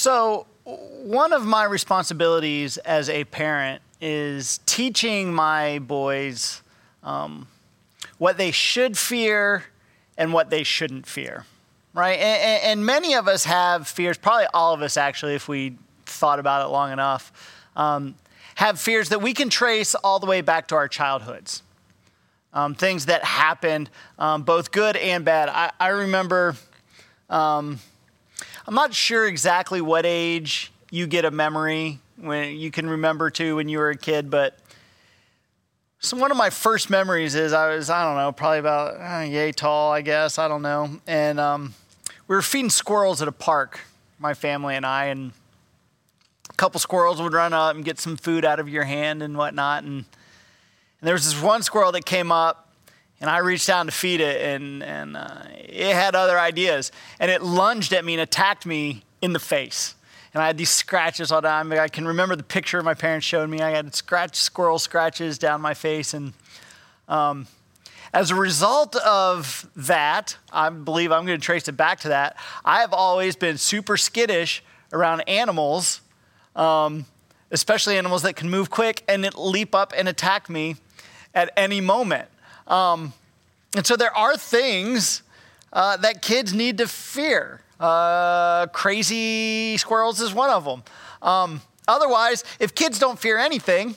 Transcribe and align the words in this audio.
So, 0.00 0.46
one 0.64 1.34
of 1.34 1.44
my 1.44 1.64
responsibilities 1.64 2.78
as 2.78 3.10
a 3.10 3.24
parent 3.24 3.82
is 4.00 4.58
teaching 4.64 5.34
my 5.34 5.78
boys 5.80 6.62
um, 7.02 7.48
what 8.16 8.38
they 8.38 8.50
should 8.50 8.96
fear 8.96 9.64
and 10.16 10.32
what 10.32 10.48
they 10.48 10.62
shouldn't 10.62 11.06
fear, 11.06 11.44
right? 11.92 12.18
And, 12.18 12.62
and, 12.64 12.86
many 12.86 13.12
of 13.12 13.28
us 13.28 13.44
have 13.44 13.86
fears, 13.88 14.16
probably 14.16 14.46
all 14.54 14.72
of 14.72 14.80
us 14.80 14.96
actually, 14.96 15.34
if 15.34 15.48
we 15.48 15.76
thought 16.06 16.38
about 16.38 16.66
it 16.66 16.72
long 16.72 16.92
enough, 16.92 17.30
um, 17.76 18.14
have 18.54 18.80
fears 18.80 19.10
that 19.10 19.20
we 19.20 19.34
can 19.34 19.50
trace 19.50 19.94
all 19.94 20.18
the 20.18 20.24
way 20.24 20.40
back 20.40 20.68
to 20.68 20.76
our 20.76 20.88
childhoods. 20.88 21.62
Um, 22.54 22.74
things 22.74 23.04
that 23.04 23.22
happened, 23.22 23.90
um, 24.18 24.44
both 24.44 24.70
good 24.70 24.96
and 24.96 25.26
bad. 25.26 25.50
I, 25.50 25.72
I 25.78 25.88
remember, 25.88 26.56
um, 27.28 27.80
I'm 28.70 28.76
not 28.76 28.94
sure 28.94 29.26
exactly 29.26 29.80
what 29.80 30.06
age 30.06 30.70
you 30.92 31.08
get 31.08 31.24
a 31.24 31.32
memory 31.32 31.98
when 32.16 32.56
you 32.56 32.70
can 32.70 32.88
remember 32.88 33.28
to 33.30 33.56
when 33.56 33.68
you 33.68 33.78
were 33.78 33.90
a 33.90 33.96
kid, 33.96 34.30
but 34.30 34.60
so 35.98 36.16
one 36.16 36.30
of 36.30 36.36
my 36.36 36.50
first 36.50 36.88
memories 36.88 37.34
is 37.34 37.52
I 37.52 37.74
was, 37.74 37.90
I 37.90 38.04
don't 38.04 38.14
know, 38.14 38.30
probably 38.30 38.60
about 38.60 39.00
uh, 39.00 39.24
yay 39.24 39.50
tall, 39.50 39.90
I 39.90 40.02
guess. 40.02 40.38
I 40.38 40.46
don't 40.46 40.62
know. 40.62 41.00
And 41.08 41.40
um, 41.40 41.74
we 42.28 42.36
were 42.36 42.42
feeding 42.42 42.70
squirrels 42.70 43.20
at 43.20 43.26
a 43.26 43.32
park, 43.32 43.80
my 44.20 44.34
family 44.34 44.76
and 44.76 44.86
I, 44.86 45.06
and 45.06 45.32
a 46.48 46.52
couple 46.52 46.78
squirrels 46.78 47.20
would 47.20 47.32
run 47.32 47.52
up 47.52 47.74
and 47.74 47.84
get 47.84 47.98
some 47.98 48.16
food 48.16 48.44
out 48.44 48.60
of 48.60 48.68
your 48.68 48.84
hand 48.84 49.20
and 49.20 49.36
whatnot. 49.36 49.82
And, 49.82 50.04
and 51.00 51.02
there 51.02 51.14
was 51.14 51.24
this 51.24 51.42
one 51.42 51.64
squirrel 51.64 51.90
that 51.90 52.04
came 52.04 52.30
up, 52.30 52.69
and 53.20 53.28
I 53.28 53.38
reached 53.38 53.66
down 53.66 53.86
to 53.86 53.92
feed 53.92 54.20
it, 54.20 54.40
and, 54.40 54.82
and 54.82 55.16
uh, 55.16 55.42
it 55.54 55.94
had 55.94 56.14
other 56.14 56.38
ideas. 56.38 56.90
And 57.18 57.30
it 57.30 57.42
lunged 57.42 57.92
at 57.92 58.04
me 58.04 58.14
and 58.14 58.22
attacked 58.22 58.64
me 58.66 59.02
in 59.20 59.32
the 59.32 59.38
face 59.38 59.94
and 60.32 60.42
I 60.42 60.46
had 60.46 60.56
these 60.56 60.70
scratches 60.70 61.32
all 61.32 61.40
down. 61.40 61.72
I 61.72 61.88
can 61.88 62.06
remember 62.06 62.36
the 62.36 62.42
picture 62.42 62.80
my 62.82 62.94
parents 62.94 63.26
showed 63.26 63.50
me. 63.50 63.60
I 63.60 63.70
had 63.70 63.94
scratch 63.94 64.36
squirrel 64.36 64.78
scratches 64.78 65.38
down 65.38 65.60
my 65.60 65.74
face, 65.74 66.14
and 66.14 66.32
um, 67.08 67.48
as 68.12 68.30
a 68.30 68.34
result 68.34 68.96
of 68.96 69.68
that, 69.74 70.36
I 70.52 70.70
believe 70.70 71.10
I'm 71.10 71.26
going 71.26 71.38
to 71.38 71.44
trace 71.44 71.66
it 71.68 71.76
back 71.76 72.00
to 72.00 72.08
that. 72.08 72.36
I 72.64 72.80
have 72.80 72.92
always 72.92 73.36
been 73.36 73.58
super 73.58 73.96
skittish 73.96 74.62
around 74.92 75.22
animals, 75.22 76.00
um, 76.54 77.06
especially 77.50 77.98
animals 77.98 78.22
that 78.22 78.36
can 78.36 78.50
move 78.50 78.70
quick 78.70 79.02
and 79.08 79.28
leap 79.36 79.74
up 79.74 79.92
and 79.96 80.08
attack 80.08 80.48
me 80.48 80.76
at 81.34 81.52
any 81.56 81.80
moment. 81.80 82.28
Um, 82.66 83.12
and 83.76 83.86
so 83.86 83.96
there 83.96 84.16
are 84.16 84.36
things 84.36 85.22
uh, 85.72 85.96
that 85.98 86.22
kids 86.22 86.52
need 86.52 86.78
to 86.78 86.88
fear. 86.88 87.62
Uh, 87.78 88.66
crazy 88.66 89.76
squirrels 89.76 90.20
is 90.20 90.34
one 90.34 90.50
of 90.50 90.64
them. 90.64 90.82
Um, 91.22 91.60
otherwise, 91.88 92.44
if 92.58 92.74
kids 92.74 92.98
don't 92.98 93.18
fear 93.18 93.38
anything, 93.38 93.96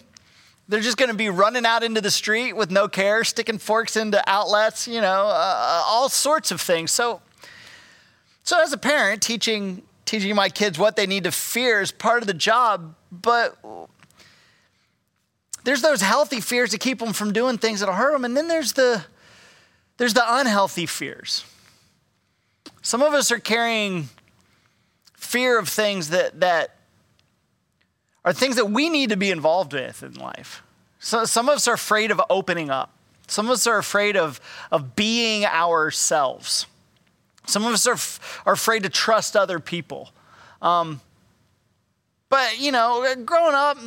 they're 0.69 0.80
just 0.80 0.97
going 0.97 1.11
to 1.11 1.17
be 1.17 1.30
running 1.30 1.66
out 1.66 1.84
into 1.84 2.00
the 2.00 2.11
street 2.11 2.53
with 2.53 2.72
no 2.72 2.88
care, 2.88 3.23
sticking 3.23 3.58
forks 3.58 3.97
into 3.97 4.23
outlets, 4.30 4.88
you 4.88 5.02
know, 5.02 5.28
uh, 5.28 5.84
all 5.86 6.08
sorts 6.08 6.52
of 6.52 6.61
things. 6.61 6.91
So, 6.91 7.22
so 8.44 8.61
as 8.61 8.72
a 8.72 8.78
parent, 8.78 9.22
teaching 9.22 9.84
teaching 10.06 10.36
my 10.36 10.50
kids 10.50 10.78
what 10.78 10.95
they 10.95 11.08
need 11.08 11.23
to 11.23 11.31
fear 11.31 11.81
is 11.81 11.91
part 11.91 12.22
of 12.22 12.28
the 12.28 12.34
job, 12.34 12.94
but 13.11 13.58
there's 15.64 15.81
those 15.81 16.02
healthy 16.02 16.42
fears 16.42 16.72
to 16.72 16.78
keep 16.78 17.00
them 17.00 17.14
from 17.14 17.33
doing 17.33 17.58
things 17.58 17.80
that'll 17.80 17.95
hurt 17.95 18.14
them, 18.14 18.25
and 18.25 18.36
then 18.36 18.47
there's 18.47 18.73
the 18.73 19.06
there's 19.97 20.14
the 20.14 20.23
unhealthy 20.25 20.86
fears. 20.86 21.45
Some 22.81 23.02
of 23.02 23.14
us 23.14 23.31
are 23.31 23.39
carrying 23.39 24.09
fear 25.16 25.58
of 25.58 25.69
things 25.69 26.09
that, 26.09 26.39
that 26.41 26.75
are 28.25 28.34
things 28.34 28.56
that 28.58 28.69
we 28.69 28.89
need 28.89 29.09
to 29.09 29.17
be 29.17 29.31
involved 29.31 29.73
with 29.73 30.03
in 30.03 30.14
life. 30.16 30.61
So 31.00 31.25
some 31.25 31.50
of 31.50 31.56
us 31.56 31.67
are 31.67 31.75
afraid 31.75 32.11
of 32.11 32.22
opening 32.30 32.69
up. 32.69 32.91
Some 33.28 33.45
of 33.45 33.52
us 33.52 33.67
are 33.67 33.78
afraid 33.78 34.18
of, 34.18 34.40
of 34.72 34.96
being 34.96 35.46
ourselves. 35.46 36.66
Some 37.46 37.66
of 37.66 37.73
us 37.73 37.88
are, 37.88 37.97
are 38.46 38.53
afraid 38.53 38.84
to 38.84 38.90
trust 38.90 39.35
other 39.35 39.59
people. 39.59 40.12
Um, 40.62 41.02
but, 42.33 42.59
you 42.59 42.71
know, 42.71 43.13
growing 43.25 43.53
up, 43.53 43.77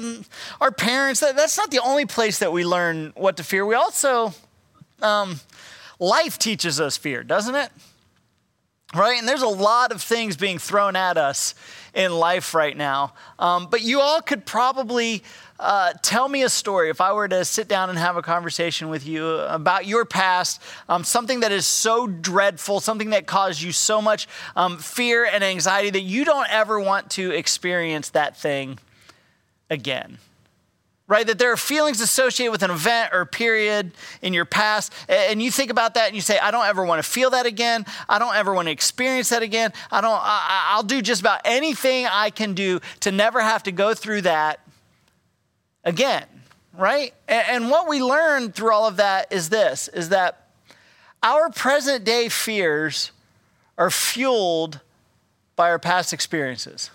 our 0.60 0.70
parents, 0.70 1.18
that, 1.18 1.34
that's 1.34 1.58
not 1.58 1.72
the 1.72 1.80
only 1.80 2.06
place 2.06 2.38
that 2.38 2.52
we 2.52 2.64
learn 2.64 3.12
what 3.16 3.38
to 3.38 3.42
fear. 3.42 3.66
We 3.66 3.74
also, 3.74 4.32
um, 5.02 5.40
life 5.98 6.38
teaches 6.38 6.80
us 6.80 6.96
fear, 6.96 7.24
doesn't 7.24 7.56
it? 7.56 7.70
right? 8.94 9.18
And 9.18 9.28
there's 9.28 9.42
a 9.42 9.48
lot 9.48 9.90
of 9.90 10.00
things 10.00 10.36
being 10.36 10.58
thrown 10.58 10.94
at 10.94 11.18
us 11.18 11.56
in 11.92 12.12
life 12.12 12.54
right 12.54 12.76
now. 12.76 13.14
Um, 13.38 13.66
but 13.68 13.82
you 13.82 14.00
all 14.00 14.20
could 14.20 14.46
probably 14.46 15.24
uh, 15.58 15.92
tell 16.02 16.28
me 16.28 16.42
a 16.42 16.48
story 16.48 16.90
if 16.90 17.00
I 17.00 17.12
were 17.12 17.28
to 17.28 17.44
sit 17.44 17.68
down 17.68 17.90
and 17.90 17.98
have 17.98 18.16
a 18.16 18.22
conversation 18.22 18.88
with 18.88 19.06
you 19.06 19.26
about 19.26 19.86
your 19.86 20.04
past, 20.04 20.60
um, 20.88 21.04
something 21.04 21.40
that 21.40 21.52
is 21.52 21.66
so 21.66 22.06
dreadful, 22.06 22.80
something 22.80 23.10
that 23.10 23.26
caused 23.26 23.62
you 23.62 23.72
so 23.72 24.02
much 24.02 24.28
um, 24.54 24.78
fear 24.78 25.24
and 25.24 25.42
anxiety 25.42 25.90
that 25.90 26.00
you 26.00 26.24
don't 26.24 26.48
ever 26.50 26.78
want 26.80 27.10
to 27.10 27.30
experience 27.30 28.10
that 28.10 28.36
thing 28.36 28.78
again 29.70 30.18
right? 31.08 31.26
That 31.26 31.38
there 31.38 31.52
are 31.52 31.56
feelings 31.56 32.00
associated 32.00 32.50
with 32.50 32.62
an 32.62 32.70
event 32.70 33.10
or 33.12 33.24
period 33.26 33.92
in 34.22 34.32
your 34.32 34.44
past, 34.44 34.92
and 35.08 35.40
you 35.40 35.50
think 35.50 35.70
about 35.70 35.94
that 35.94 36.08
and 36.08 36.16
you 36.16 36.20
say, 36.20 36.38
I 36.38 36.50
don't 36.50 36.66
ever 36.66 36.84
want 36.84 37.02
to 37.02 37.08
feel 37.08 37.30
that 37.30 37.46
again. 37.46 37.86
I 38.08 38.18
don't 38.18 38.34
ever 38.34 38.52
want 38.52 38.66
to 38.66 38.72
experience 38.72 39.28
that 39.28 39.42
again. 39.42 39.72
I 39.90 40.00
don't, 40.00 40.20
I, 40.20 40.70
I'll 40.70 40.82
do 40.82 41.00
just 41.00 41.20
about 41.20 41.42
anything 41.44 42.06
I 42.06 42.30
can 42.30 42.54
do 42.54 42.80
to 43.00 43.12
never 43.12 43.40
have 43.40 43.62
to 43.64 43.72
go 43.72 43.94
through 43.94 44.22
that 44.22 44.65
again, 45.86 46.26
right? 46.76 47.14
And, 47.26 47.70
what 47.70 47.88
we 47.88 48.02
learn 48.02 48.52
through 48.52 48.72
all 48.72 48.86
of 48.86 48.98
that 48.98 49.32
is 49.32 49.48
this, 49.48 49.88
is 49.88 50.10
that 50.10 50.48
our 51.22 51.48
present 51.48 52.04
day 52.04 52.28
fears 52.28 53.12
are 53.78 53.90
fueled 53.90 54.80
by 55.54 55.70
our 55.70 55.78
past 55.78 56.12
experiences. 56.12 56.90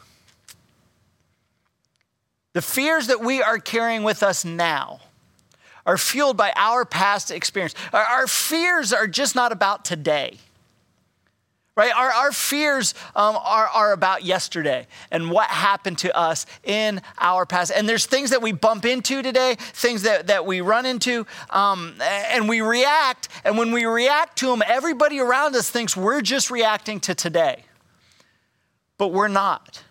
The 2.53 2.61
fears 2.61 3.07
that 3.07 3.21
we 3.21 3.41
are 3.41 3.57
carrying 3.57 4.03
with 4.03 4.21
us 4.21 4.45
now 4.45 4.99
are 5.85 5.97
fueled 5.97 6.37
by 6.37 6.53
our 6.55 6.85
past 6.85 7.31
experience. 7.31 7.73
Our 7.91 8.27
fears 8.27 8.93
are 8.93 9.07
just 9.07 9.35
not 9.35 9.51
about 9.51 9.85
today. 9.85 10.37
Right? 11.77 11.95
Our, 11.95 12.11
our 12.11 12.31
fears 12.33 12.93
um, 13.15 13.37
are, 13.37 13.67
are 13.67 13.93
about 13.93 14.25
yesterday 14.25 14.87
and 15.09 15.31
what 15.31 15.47
happened 15.47 15.99
to 15.99 16.15
us 16.15 16.45
in 16.65 17.01
our 17.17 17.45
past. 17.45 17.71
And 17.73 17.87
there's 17.87 18.05
things 18.05 18.31
that 18.31 18.41
we 18.41 18.51
bump 18.51 18.83
into 18.83 19.21
today, 19.21 19.55
things 19.57 20.01
that, 20.01 20.27
that 20.27 20.45
we 20.45 20.59
run 20.59 20.85
into, 20.85 21.25
um, 21.49 21.95
and 22.01 22.49
we 22.49 22.59
react. 22.59 23.29
And 23.45 23.57
when 23.57 23.71
we 23.71 23.85
react 23.85 24.37
to 24.39 24.47
them, 24.47 24.61
everybody 24.65 25.19
around 25.19 25.55
us 25.55 25.69
thinks 25.69 25.95
we're 25.95 26.21
just 26.21 26.51
reacting 26.51 26.99
to 27.01 27.15
today. 27.15 27.63
But 28.97 29.13
we're 29.13 29.29
not. 29.29 29.83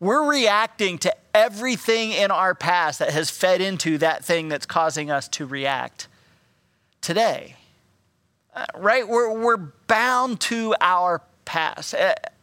We're 0.00 0.28
reacting 0.28 0.98
to 0.98 1.14
everything 1.32 2.10
in 2.10 2.32
our 2.32 2.54
past 2.56 2.98
that 2.98 3.10
has 3.10 3.30
fed 3.30 3.60
into 3.60 3.98
that 3.98 4.24
thing 4.24 4.48
that's 4.48 4.66
causing 4.66 5.12
us 5.12 5.28
to 5.28 5.46
react 5.46 6.08
today. 7.00 7.54
Right? 8.76 9.06
We're, 9.06 9.32
we're 9.38 9.56
bound 9.86 10.40
to 10.42 10.74
our 10.80 11.22
past. 11.48 11.94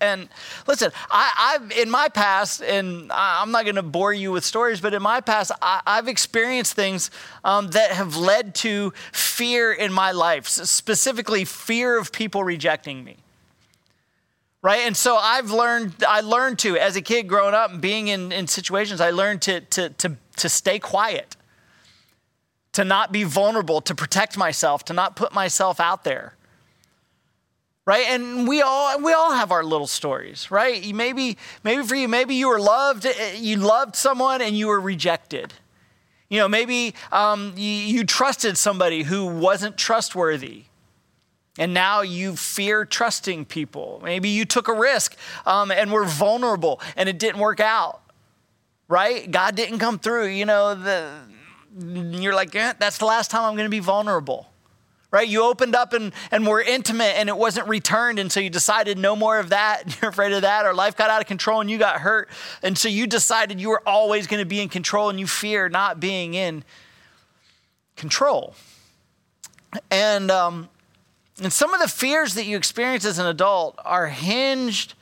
And 0.02 0.28
listen, 0.68 0.92
I, 1.12 1.59
have 1.59 1.72
in 1.72 1.92
my 1.92 2.09
past, 2.09 2.64
and 2.64 3.12
I'm 3.12 3.52
not 3.52 3.64
going 3.64 3.76
to 3.76 3.84
bore 3.84 4.14
you 4.14 4.31
with 4.31 4.44
stories, 4.44 4.81
but 4.81 4.96
in 4.96 5.02
my 5.02 5.22
past, 5.22 5.52
I, 5.62 5.81
have 5.86 6.08
experienced 6.08 6.74
things 6.74 7.12
um, 7.44 7.68
that 7.70 7.92
have 7.92 8.18
led 8.18 8.56
to 8.56 8.94
fear 9.14 9.72
in 9.72 9.94
my 9.94 10.12
life, 10.12 10.48
specifically 10.48 11.46
fear 11.46 12.00
of 12.00 12.12
people 12.12 12.44
rejecting 12.44 13.04
me 13.04 13.18
right 14.66 14.81
and 14.81 14.98
so 14.98 15.16
i've 15.16 15.52
learned 15.52 15.94
i 16.08 16.22
learned 16.22 16.58
to 16.58 16.75
as 16.75 16.96
a 16.96 17.02
kid 17.02 17.28
growing 17.28 17.54
up 17.54 17.72
and 17.72 17.81
being 17.81 18.07
in, 18.07 18.31
in 18.31 18.48
situations 18.48 19.00
i 19.00 19.12
learned 19.12 19.39
to, 19.39 19.62
to, 19.62 19.89
to, 19.89 20.18
to 20.36 20.50
stay 20.50 20.80
quiet 20.80 21.36
to 22.75 22.83
not 22.83 23.12
be 23.12 23.24
vulnerable 23.24 23.81
to 23.81 23.95
protect 23.95 24.38
myself 24.38 24.83
to 24.83 24.94
not 24.94 25.16
put 25.16 25.33
myself 25.33 25.80
out 25.80 26.04
there 26.04 26.36
right 27.86 28.06
and 28.07 28.48
we 28.48 28.62
all 28.62 29.01
we 29.01 29.13
all 29.13 29.31
have 29.31 29.51
our 29.51 29.63
little 29.63 29.88
stories 29.88 30.51
right 30.51 30.94
maybe 30.94 31.38
maybe 31.63 31.83
for 31.83 31.95
you 31.95 32.07
maybe 32.07 32.36
you 32.36 32.50
were 32.50 32.60
loved 32.60 33.07
you 33.36 33.56
loved 33.56 33.95
someone 33.95 34.42
and 34.42 34.57
you 34.57 34.68
were 34.68 34.80
rejected 34.80 35.54
you 36.30 36.38
know 36.38 36.48
maybe 36.48 36.94
um, 37.12 37.54
you, 37.56 37.69
you 37.69 38.04
trusted 38.04 38.57
somebody 38.57 39.04
who 39.04 39.25
wasn't 39.25 39.77
trustworthy 39.77 40.66
and 41.57 41.74
now 41.74 42.01
you 42.01 42.36
fear 42.36 42.83
trusting 42.83 43.45
people. 43.45 44.01
Maybe 44.04 44.30
you 44.30 44.44
took 44.44 44.68
a 44.68 44.74
risk 44.74 45.16
um, 45.45 45.72
and 45.72 45.92
were 45.92 46.04
vulnerable 46.04 46.81
and 46.98 47.07
it 47.07 47.18
didn't 47.18 47.39
work 47.39 47.62
out, 47.62 48.01
right? 48.89 49.30
God 49.30 49.56
didn't 49.56 49.80
come 49.80 49.98
through. 49.98 50.27
You 50.27 50.45
know, 50.45 50.75
the, 50.75 51.12
you're 51.77 52.36
like, 52.36 52.56
eh, 52.56 52.74
that's 52.80 52.98
the 52.98 53.06
last 53.06 53.31
time 53.31 53.44
I'm 53.44 53.56
going 53.56 53.66
to 53.66 53.69
be 53.69 53.80
vulnerable, 53.80 54.48
right? 55.12 55.27
You 55.27 55.44
opened 55.44 55.75
up 55.75 55.94
and, 55.94 56.13
and 56.31 56.48
were 56.48 56.62
intimate 56.62 57.18
and 57.18 57.27
it 57.27 57.38
wasn't 57.38 57.68
returned. 57.68 58.18
And 58.19 58.31
so 58.31 58.39
you 58.39 58.50
decided 58.50 58.98
no 58.98 59.16
more 59.16 59.39
of 59.39 59.50
that. 59.50 59.83
And 59.83 59.98
you're 60.01 60.10
afraid 60.10 60.31
of 60.31 60.44
that. 60.44 60.66
Or 60.66 60.74
life 60.74 60.95
got 60.95 61.10
out 61.10 61.22
of 61.22 61.27
control 61.27 61.62
and 61.62 61.69
you 61.69 61.77
got 61.77 62.01
hurt. 62.01 62.30
And 62.63 62.77
so 62.77 62.88
you 62.88 63.07
decided 63.07 63.60
you 63.60 63.69
were 63.69 63.81
always 63.86 64.27
going 64.27 64.42
to 64.42 64.45
be 64.45 64.62
in 64.62 64.69
control 64.69 65.10
and 65.10 65.19
you 65.19 65.27
fear 65.27 65.68
not 65.68 66.00
being 66.00 66.33
in 66.33 66.63
control. 67.98 68.56
And, 69.92 70.31
um, 70.31 70.69
and 71.42 71.51
some 71.51 71.74
of 71.74 71.81
the 71.81 71.89
fears 71.89 72.36
that 72.36 72.45
you 72.45 72.56
experience 72.56 73.04
as 73.04 73.19
an 73.19 73.25
adult 73.25 73.77
are 73.83 74.07
hinged 74.07 74.94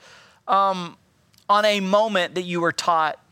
um, 0.48 0.98
on 1.48 1.66
a 1.66 1.80
moment 1.80 2.34
that 2.36 2.42
you 2.42 2.62
were 2.62 2.72
taught 2.72 3.23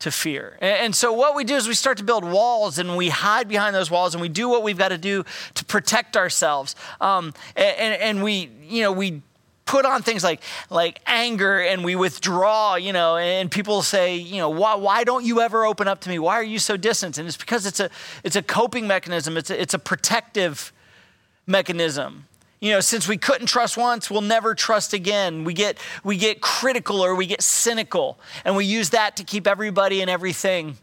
to 0.00 0.10
fear. 0.10 0.56
And 0.60 0.94
so 0.94 1.12
what 1.12 1.34
we 1.34 1.44
do 1.44 1.54
is 1.54 1.68
we 1.68 1.74
start 1.74 1.98
to 1.98 2.04
build 2.04 2.24
walls 2.24 2.78
and 2.78 2.96
we 2.96 3.10
hide 3.10 3.48
behind 3.48 3.74
those 3.74 3.90
walls 3.90 4.14
and 4.14 4.20
we 4.22 4.28
do 4.28 4.48
what 4.48 4.62
we've 4.62 4.78
got 4.78 4.88
to 4.88 4.98
do 4.98 5.24
to 5.54 5.64
protect 5.64 6.16
ourselves. 6.16 6.74
Um, 7.00 7.34
and, 7.54 7.94
and 8.00 8.22
we, 8.22 8.50
you 8.62 8.82
know, 8.82 8.92
we 8.92 9.22
put 9.66 9.84
on 9.84 10.02
things 10.02 10.24
like 10.24 10.42
like 10.68 11.00
anger 11.06 11.60
and 11.60 11.84
we 11.84 11.94
withdraw 11.94 12.74
you 12.74 12.92
know 12.92 13.16
and 13.16 13.52
people 13.52 13.82
say 13.82 14.16
you 14.16 14.38
know 14.38 14.48
why, 14.48 14.74
why 14.74 15.04
don't 15.04 15.24
you 15.24 15.40
ever 15.40 15.64
open 15.64 15.86
up 15.86 16.00
to 16.00 16.08
me 16.08 16.18
why 16.18 16.34
are 16.34 16.42
you 16.42 16.58
so 16.58 16.76
distant 16.76 17.18
and 17.18 17.28
it's 17.28 17.36
because 17.36 17.64
it's 17.66 17.78
a 17.78 17.88
it's 18.24 18.34
a 18.34 18.42
coping 18.42 18.88
mechanism 18.88 19.36
it's 19.36 19.48
a, 19.48 19.62
it's 19.62 19.72
a 19.72 19.78
protective 19.78 20.72
mechanism 21.46 22.26
you 22.60 22.70
know 22.70 22.80
since 22.80 23.08
we 23.08 23.16
couldn't 23.16 23.46
trust 23.46 23.76
once 23.76 24.10
we'll 24.10 24.20
never 24.20 24.54
trust 24.54 24.92
again. 24.92 25.44
We 25.44 25.54
get 25.54 25.78
we 26.04 26.16
get 26.16 26.40
critical 26.40 27.00
or 27.00 27.14
we 27.14 27.26
get 27.26 27.42
cynical 27.42 28.18
and 28.44 28.54
we 28.54 28.64
use 28.66 28.90
that 28.90 29.16
to 29.16 29.24
keep 29.24 29.46
everybody 29.46 30.00
and 30.00 30.10
everything 30.10 30.76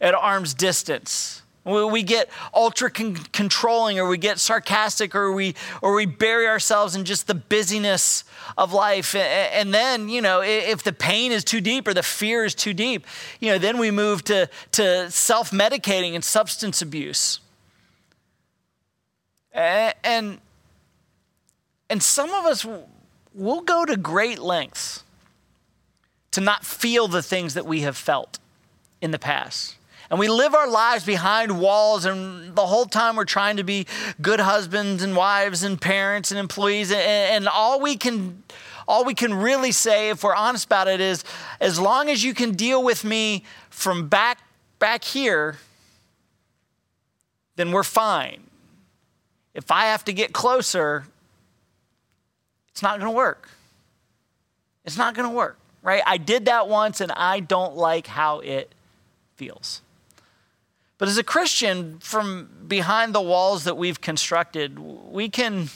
at 0.00 0.14
arm's 0.14 0.52
distance. 0.52 1.42
We 1.64 2.02
get 2.02 2.28
ultra 2.52 2.90
con- 2.90 3.14
controlling 3.32 4.00
or 4.00 4.08
we 4.08 4.18
get 4.18 4.40
sarcastic 4.40 5.14
or 5.14 5.30
we 5.30 5.54
or 5.80 5.94
we 5.94 6.06
bury 6.06 6.48
ourselves 6.48 6.96
in 6.96 7.04
just 7.04 7.28
the 7.28 7.36
busyness 7.36 8.24
of 8.58 8.72
life. 8.72 9.14
And 9.14 9.72
then 9.72 10.08
you 10.08 10.20
know 10.20 10.42
if 10.42 10.82
the 10.82 10.92
pain 10.92 11.30
is 11.30 11.44
too 11.44 11.60
deep 11.60 11.86
or 11.86 11.94
the 11.94 12.02
fear 12.02 12.44
is 12.44 12.56
too 12.56 12.74
deep 12.74 13.06
you 13.38 13.52
know 13.52 13.58
then 13.58 13.78
we 13.78 13.92
move 13.92 14.24
to 14.24 14.50
to 14.72 15.08
self-medicating 15.08 16.16
and 16.16 16.24
substance 16.24 16.82
abuse. 16.82 17.38
And 19.54 20.40
and 21.92 22.02
some 22.02 22.32
of 22.32 22.46
us 22.46 22.66
will 23.34 23.60
go 23.60 23.84
to 23.84 23.98
great 23.98 24.38
lengths 24.38 25.04
to 26.30 26.40
not 26.40 26.64
feel 26.64 27.06
the 27.06 27.20
things 27.20 27.52
that 27.52 27.66
we 27.66 27.82
have 27.82 27.98
felt 27.98 28.38
in 29.02 29.10
the 29.10 29.18
past. 29.18 29.76
And 30.08 30.18
we 30.18 30.26
live 30.26 30.54
our 30.54 30.66
lives 30.66 31.04
behind 31.04 31.60
walls, 31.60 32.06
and 32.06 32.56
the 32.56 32.64
whole 32.64 32.86
time 32.86 33.14
we're 33.14 33.26
trying 33.26 33.58
to 33.58 33.62
be 33.62 33.86
good 34.22 34.40
husbands 34.40 35.02
and 35.02 35.14
wives 35.14 35.64
and 35.64 35.78
parents 35.78 36.30
and 36.30 36.40
employees. 36.40 36.90
And, 36.90 37.00
and 37.02 37.46
all 37.46 37.78
we 37.78 37.98
can 37.98 38.42
all 38.88 39.04
we 39.04 39.12
can 39.12 39.34
really 39.34 39.70
say, 39.70 40.08
if 40.08 40.24
we're 40.24 40.34
honest 40.34 40.64
about 40.64 40.88
it, 40.88 40.98
is 40.98 41.24
as 41.60 41.78
long 41.78 42.08
as 42.08 42.24
you 42.24 42.32
can 42.32 42.52
deal 42.52 42.82
with 42.82 43.04
me 43.04 43.44
from 43.68 44.08
back 44.08 44.38
back 44.78 45.04
here, 45.04 45.58
then 47.56 47.70
we're 47.70 47.82
fine. 47.82 48.44
If 49.52 49.70
I 49.70 49.84
have 49.86 50.06
to 50.06 50.14
get 50.14 50.32
closer, 50.32 51.04
it's 52.72 52.82
not 52.82 52.98
going 52.98 53.10
to 53.10 53.16
work. 53.16 53.48
It's 54.84 54.96
not 54.96 55.14
going 55.14 55.28
to 55.28 55.34
work, 55.34 55.58
right? 55.82 56.02
I 56.06 56.16
did 56.16 56.46
that 56.46 56.68
once 56.68 57.00
and 57.00 57.12
I 57.12 57.40
don't 57.40 57.76
like 57.76 58.06
how 58.06 58.40
it 58.40 58.74
feels. 59.36 59.82
But 60.98 61.08
as 61.08 61.18
a 61.18 61.24
Christian, 61.24 61.98
from 61.98 62.48
behind 62.66 63.14
the 63.14 63.20
walls 63.20 63.64
that 63.64 63.76
we've 63.76 64.00
constructed, 64.00 64.78
we 64.78 65.28
can, 65.28 65.68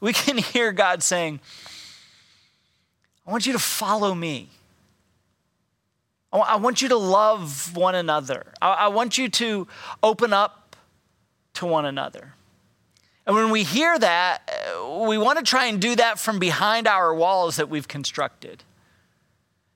we 0.00 0.12
can 0.12 0.38
hear 0.38 0.72
God 0.72 1.02
saying, 1.02 1.40
I 3.26 3.30
want 3.30 3.46
you 3.46 3.52
to 3.52 3.58
follow 3.58 4.14
me. 4.14 4.48
I 6.32 6.56
want 6.56 6.80
you 6.80 6.88
to 6.88 6.96
love 6.96 7.76
one 7.76 7.94
another. 7.94 8.46
I 8.60 8.88
want 8.88 9.18
you 9.18 9.28
to 9.28 9.68
open 10.02 10.32
up 10.32 10.76
to 11.54 11.66
one 11.66 11.84
another. 11.84 12.32
And 13.26 13.36
when 13.36 13.50
we 13.50 13.62
hear 13.62 13.98
that, 13.98 14.50
uh, 14.50 15.04
we 15.06 15.16
want 15.16 15.38
to 15.38 15.44
try 15.44 15.66
and 15.66 15.80
do 15.80 15.94
that 15.96 16.18
from 16.18 16.38
behind 16.38 16.88
our 16.88 17.14
walls 17.14 17.56
that 17.56 17.68
we've 17.68 17.86
constructed. 17.86 18.64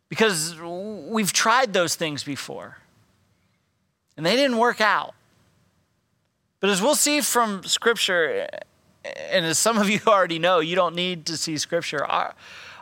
Because 0.08 0.56
we've 0.60 1.32
tried 1.32 1.72
those 1.72 1.96
things 1.96 2.22
before, 2.22 2.78
and 4.16 4.24
they 4.24 4.36
didn't 4.36 4.58
work 4.58 4.80
out. 4.80 5.14
But 6.60 6.70
as 6.70 6.80
we'll 6.80 6.94
see 6.94 7.20
from 7.20 7.64
Scripture, 7.64 8.48
and 9.04 9.44
as 9.44 9.58
some 9.58 9.78
of 9.78 9.90
you 9.90 10.00
already 10.06 10.38
know, 10.38 10.60
you 10.60 10.76
don't 10.76 10.94
need 10.94 11.26
to 11.26 11.36
see 11.36 11.58
Scripture. 11.58 12.04
Our, 12.04 12.34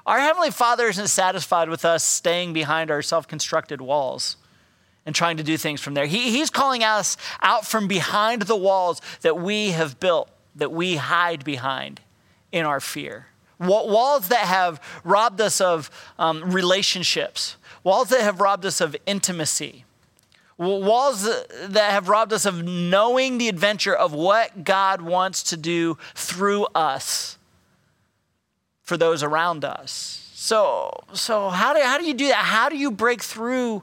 our 0.06 0.20
Heavenly 0.20 0.50
Father 0.50 0.86
isn't 0.86 1.08
satisfied 1.08 1.70
with 1.70 1.84
us 1.84 2.04
staying 2.04 2.52
behind 2.52 2.90
our 2.90 3.00
self 3.00 3.26
constructed 3.26 3.80
walls 3.80 4.36
and 5.06 5.14
trying 5.14 5.38
to 5.38 5.42
do 5.42 5.56
things 5.56 5.80
from 5.80 5.94
there. 5.94 6.06
He, 6.06 6.30
he's 6.30 6.50
calling 6.50 6.84
us 6.84 7.16
out 7.42 7.66
from 7.66 7.88
behind 7.88 8.42
the 8.42 8.56
walls 8.56 9.00
that 9.22 9.38
we 9.38 9.70
have 9.70 9.98
built 9.98 10.28
that 10.54 10.72
we 10.72 10.96
hide 10.96 11.44
behind 11.44 12.00
in 12.52 12.64
our 12.64 12.80
fear. 12.80 13.26
Walls 13.58 14.28
that 14.28 14.46
have 14.46 14.80
robbed 15.04 15.40
us 15.40 15.60
of 15.60 15.90
um, 16.18 16.50
relationships, 16.50 17.56
walls 17.82 18.08
that 18.08 18.20
have 18.20 18.40
robbed 18.40 18.66
us 18.66 18.80
of 18.80 18.96
intimacy, 19.06 19.84
walls 20.58 21.22
that 21.24 21.90
have 21.90 22.08
robbed 22.08 22.32
us 22.32 22.46
of 22.46 22.64
knowing 22.64 23.38
the 23.38 23.48
adventure 23.48 23.94
of 23.94 24.12
what 24.12 24.64
God 24.64 25.00
wants 25.00 25.42
to 25.44 25.56
do 25.56 25.98
through 26.14 26.66
us 26.74 27.38
for 28.82 28.96
those 28.96 29.22
around 29.22 29.64
us. 29.64 30.30
So, 30.34 30.90
so 31.12 31.48
how, 31.48 31.72
do, 31.74 31.80
how 31.80 31.98
do 31.98 32.04
you 32.04 32.14
do 32.14 32.28
that? 32.28 32.44
How 32.44 32.68
do 32.68 32.76
you 32.76 32.90
break 32.90 33.22
through 33.22 33.82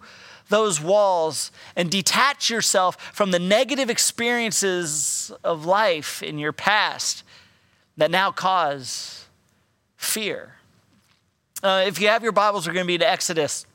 those 0.52 0.80
walls 0.80 1.52
and 1.76 1.90
detach 1.90 2.50
yourself 2.50 2.96
from 3.14 3.32
the 3.32 3.40
negative 3.40 3.90
experiences 3.90 5.32
of 5.44 5.66
life 5.66 6.22
in 6.22 6.38
your 6.38 6.54
past 6.54 7.24
that 7.98 8.12
now 8.12 8.32
cause 8.32 9.26
fear. 9.98 10.56
Uh, 11.64 11.84
if 11.88 12.00
you 12.00 12.08
have 12.08 12.22
your 12.22 12.32
Bibles, 12.32 12.68
we're 12.68 12.74
going 12.74 12.86
to 12.86 12.88
be 12.88 12.98
to 13.00 13.10
Exodus 13.10 13.66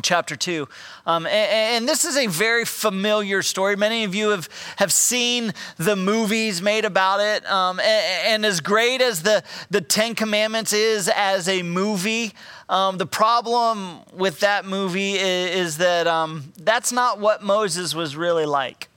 chapter 0.00 0.36
2. 0.36 0.66
Um, 1.04 1.26
and, 1.26 1.76
and, 1.76 1.88
this 1.88 2.04
is 2.04 2.16
a 2.16 2.26
very 2.26 2.64
familiar 2.64 3.42
story. 3.42 3.76
Many 3.76 4.04
of 4.04 4.14
you 4.14 4.30
have, 4.30 4.48
have 4.76 4.92
seen 4.92 5.52
the 5.76 5.96
movies 5.96 6.62
made 6.62 6.86
about 6.86 7.20
it. 7.20 7.44
Um, 7.50 7.78
and, 7.78 8.26
and, 8.26 8.46
as 8.46 8.60
great 8.60 9.02
as 9.02 9.22
the, 9.22 9.42
the 9.70 9.82
Ten 9.82 10.14
Commandments 10.14 10.72
is 10.72 11.10
as 11.14 11.48
a 11.48 11.62
movie, 11.62 12.32
um, 12.70 12.96
the 12.96 13.06
problem 13.06 13.98
with 14.14 14.40
that 14.40 14.64
movie 14.64 15.14
is, 15.14 15.72
is 15.72 15.78
that 15.78 16.06
um, 16.06 16.52
that's 16.56 16.92
not 16.92 17.20
what 17.20 17.42
Moses 17.42 17.94
was 17.94 18.16
really 18.16 18.46
like. 18.46 18.88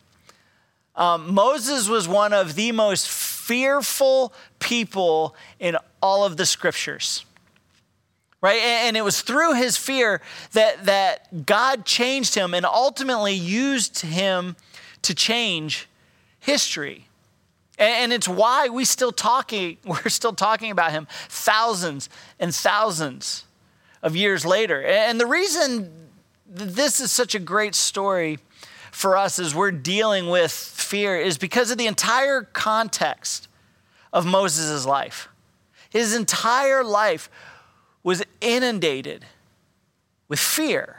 Um, 0.95 1.33
Moses 1.33 1.89
was 1.89 2.07
one 2.07 2.31
of 2.31 2.55
the 2.55 2.71
most 2.71 3.09
fearful 3.09 4.33
people 4.59 5.35
in 5.59 5.75
all 6.01 6.23
of 6.23 6.37
the 6.37 6.45
scriptures 6.45 7.25
right? 8.45 8.61
And 8.61 8.95
it 8.95 9.03
was 9.03 9.23
through 9.23 9.55
his 9.55 9.75
fear 9.75 10.21
that, 10.51 10.85
that 10.85 11.47
God 11.47 11.83
changed 11.83 12.35
him 12.35 12.53
and 12.53 12.63
ultimately 12.63 13.33
used 13.33 14.01
him 14.01 14.55
to 15.01 15.15
change 15.15 15.89
history. 16.39 17.07
And 17.79 18.13
it's 18.13 18.27
why 18.27 18.69
we 18.69 18.85
still 18.85 19.11
talking, 19.11 19.77
we're 19.83 20.09
still 20.09 20.33
talking 20.33 20.69
about 20.69 20.91
him 20.91 21.07
thousands 21.27 22.07
and 22.39 22.53
thousands 22.53 23.45
of 24.03 24.15
years 24.15 24.45
later. 24.45 24.83
And 24.83 25.19
the 25.19 25.25
reason 25.25 25.91
this 26.45 26.99
is 26.99 27.11
such 27.11 27.33
a 27.33 27.39
great 27.39 27.73
story 27.73 28.37
for 28.91 29.17
us 29.17 29.39
as 29.39 29.55
we're 29.55 29.71
dealing 29.71 30.29
with 30.29 30.51
fear 30.51 31.19
is 31.19 31.39
because 31.39 31.71
of 31.71 31.79
the 31.79 31.87
entire 31.87 32.43
context 32.43 33.47
of 34.13 34.23
Moses' 34.23 34.85
life. 34.85 35.29
His 35.89 36.15
entire 36.15 36.83
life 36.83 37.27
was 38.05 38.23
inundated 38.39 39.25
with 40.29 40.39
fear. 40.39 40.97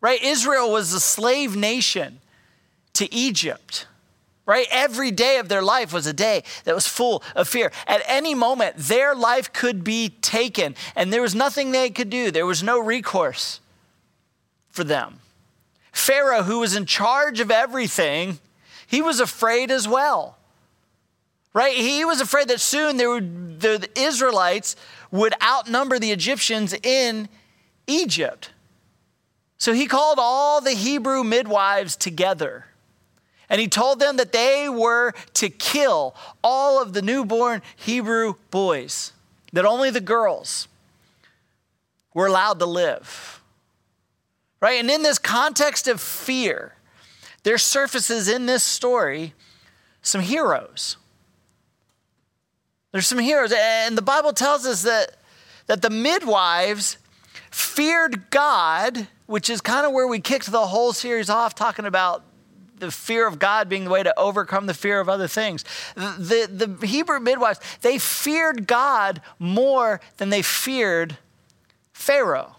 Right? 0.00 0.20
Israel 0.22 0.72
was 0.72 0.92
a 0.94 1.00
slave 1.00 1.54
nation 1.54 2.20
to 2.94 3.12
Egypt. 3.14 3.86
Right? 4.46 4.66
Every 4.70 5.10
day 5.10 5.36
of 5.36 5.50
their 5.50 5.60
life 5.60 5.92
was 5.92 6.06
a 6.06 6.14
day 6.14 6.42
that 6.64 6.74
was 6.74 6.86
full 6.86 7.22
of 7.36 7.46
fear. 7.46 7.70
At 7.86 8.00
any 8.06 8.34
moment, 8.34 8.76
their 8.78 9.14
life 9.14 9.52
could 9.52 9.84
be 9.84 10.08
taken, 10.08 10.74
and 10.96 11.12
there 11.12 11.20
was 11.20 11.34
nothing 11.34 11.70
they 11.70 11.90
could 11.90 12.08
do. 12.08 12.30
There 12.30 12.46
was 12.46 12.62
no 12.62 12.80
recourse 12.80 13.60
for 14.70 14.84
them. 14.84 15.20
Pharaoh, 15.92 16.44
who 16.44 16.60
was 16.60 16.74
in 16.74 16.86
charge 16.86 17.38
of 17.40 17.50
everything, 17.50 18.38
he 18.86 19.02
was 19.02 19.20
afraid 19.20 19.70
as 19.70 19.86
well. 19.86 20.37
Right? 21.58 21.76
He 21.76 22.04
was 22.04 22.20
afraid 22.20 22.46
that 22.50 22.60
soon 22.60 22.98
would, 22.98 23.60
the 23.60 23.88
Israelites 23.96 24.76
would 25.10 25.34
outnumber 25.42 25.98
the 25.98 26.12
Egyptians 26.12 26.72
in 26.72 27.28
Egypt. 27.88 28.50
So 29.56 29.72
he 29.72 29.86
called 29.86 30.18
all 30.20 30.60
the 30.60 30.70
Hebrew 30.70 31.24
midwives 31.24 31.96
together. 31.96 32.66
And 33.50 33.60
he 33.60 33.66
told 33.66 33.98
them 33.98 34.18
that 34.18 34.30
they 34.30 34.68
were 34.68 35.14
to 35.34 35.50
kill 35.50 36.14
all 36.44 36.80
of 36.80 36.92
the 36.92 37.02
newborn 37.02 37.62
Hebrew 37.74 38.34
boys, 38.52 39.12
that 39.52 39.64
only 39.64 39.90
the 39.90 40.00
girls 40.00 40.68
were 42.14 42.28
allowed 42.28 42.60
to 42.60 42.66
live. 42.66 43.40
Right? 44.60 44.78
And 44.78 44.88
in 44.88 45.02
this 45.02 45.18
context 45.18 45.88
of 45.88 46.00
fear, 46.00 46.74
there 47.42 47.58
surfaces 47.58 48.28
in 48.28 48.46
this 48.46 48.62
story 48.62 49.34
some 50.02 50.20
heroes. 50.20 50.98
There's 52.92 53.06
some 53.06 53.18
heroes. 53.18 53.52
And 53.56 53.96
the 53.96 54.02
Bible 54.02 54.32
tells 54.32 54.66
us 54.66 54.82
that, 54.82 55.16
that 55.66 55.82
the 55.82 55.90
midwives 55.90 56.98
feared 57.50 58.30
God, 58.30 59.08
which 59.26 59.50
is 59.50 59.60
kind 59.60 59.86
of 59.86 59.92
where 59.92 60.06
we 60.06 60.20
kicked 60.20 60.50
the 60.50 60.66
whole 60.66 60.92
series 60.92 61.30
off, 61.30 61.54
talking 61.54 61.84
about 61.84 62.24
the 62.78 62.90
fear 62.90 63.26
of 63.26 63.38
God 63.38 63.68
being 63.68 63.84
the 63.84 63.90
way 63.90 64.02
to 64.02 64.18
overcome 64.18 64.66
the 64.66 64.74
fear 64.74 65.00
of 65.00 65.08
other 65.08 65.26
things. 65.26 65.64
The, 65.94 66.46
the, 66.48 66.76
the 66.76 66.86
Hebrew 66.86 67.20
midwives, 67.20 67.60
they 67.82 67.98
feared 67.98 68.66
God 68.66 69.20
more 69.38 70.00
than 70.16 70.30
they 70.30 70.42
feared 70.42 71.18
Pharaoh. 71.92 72.56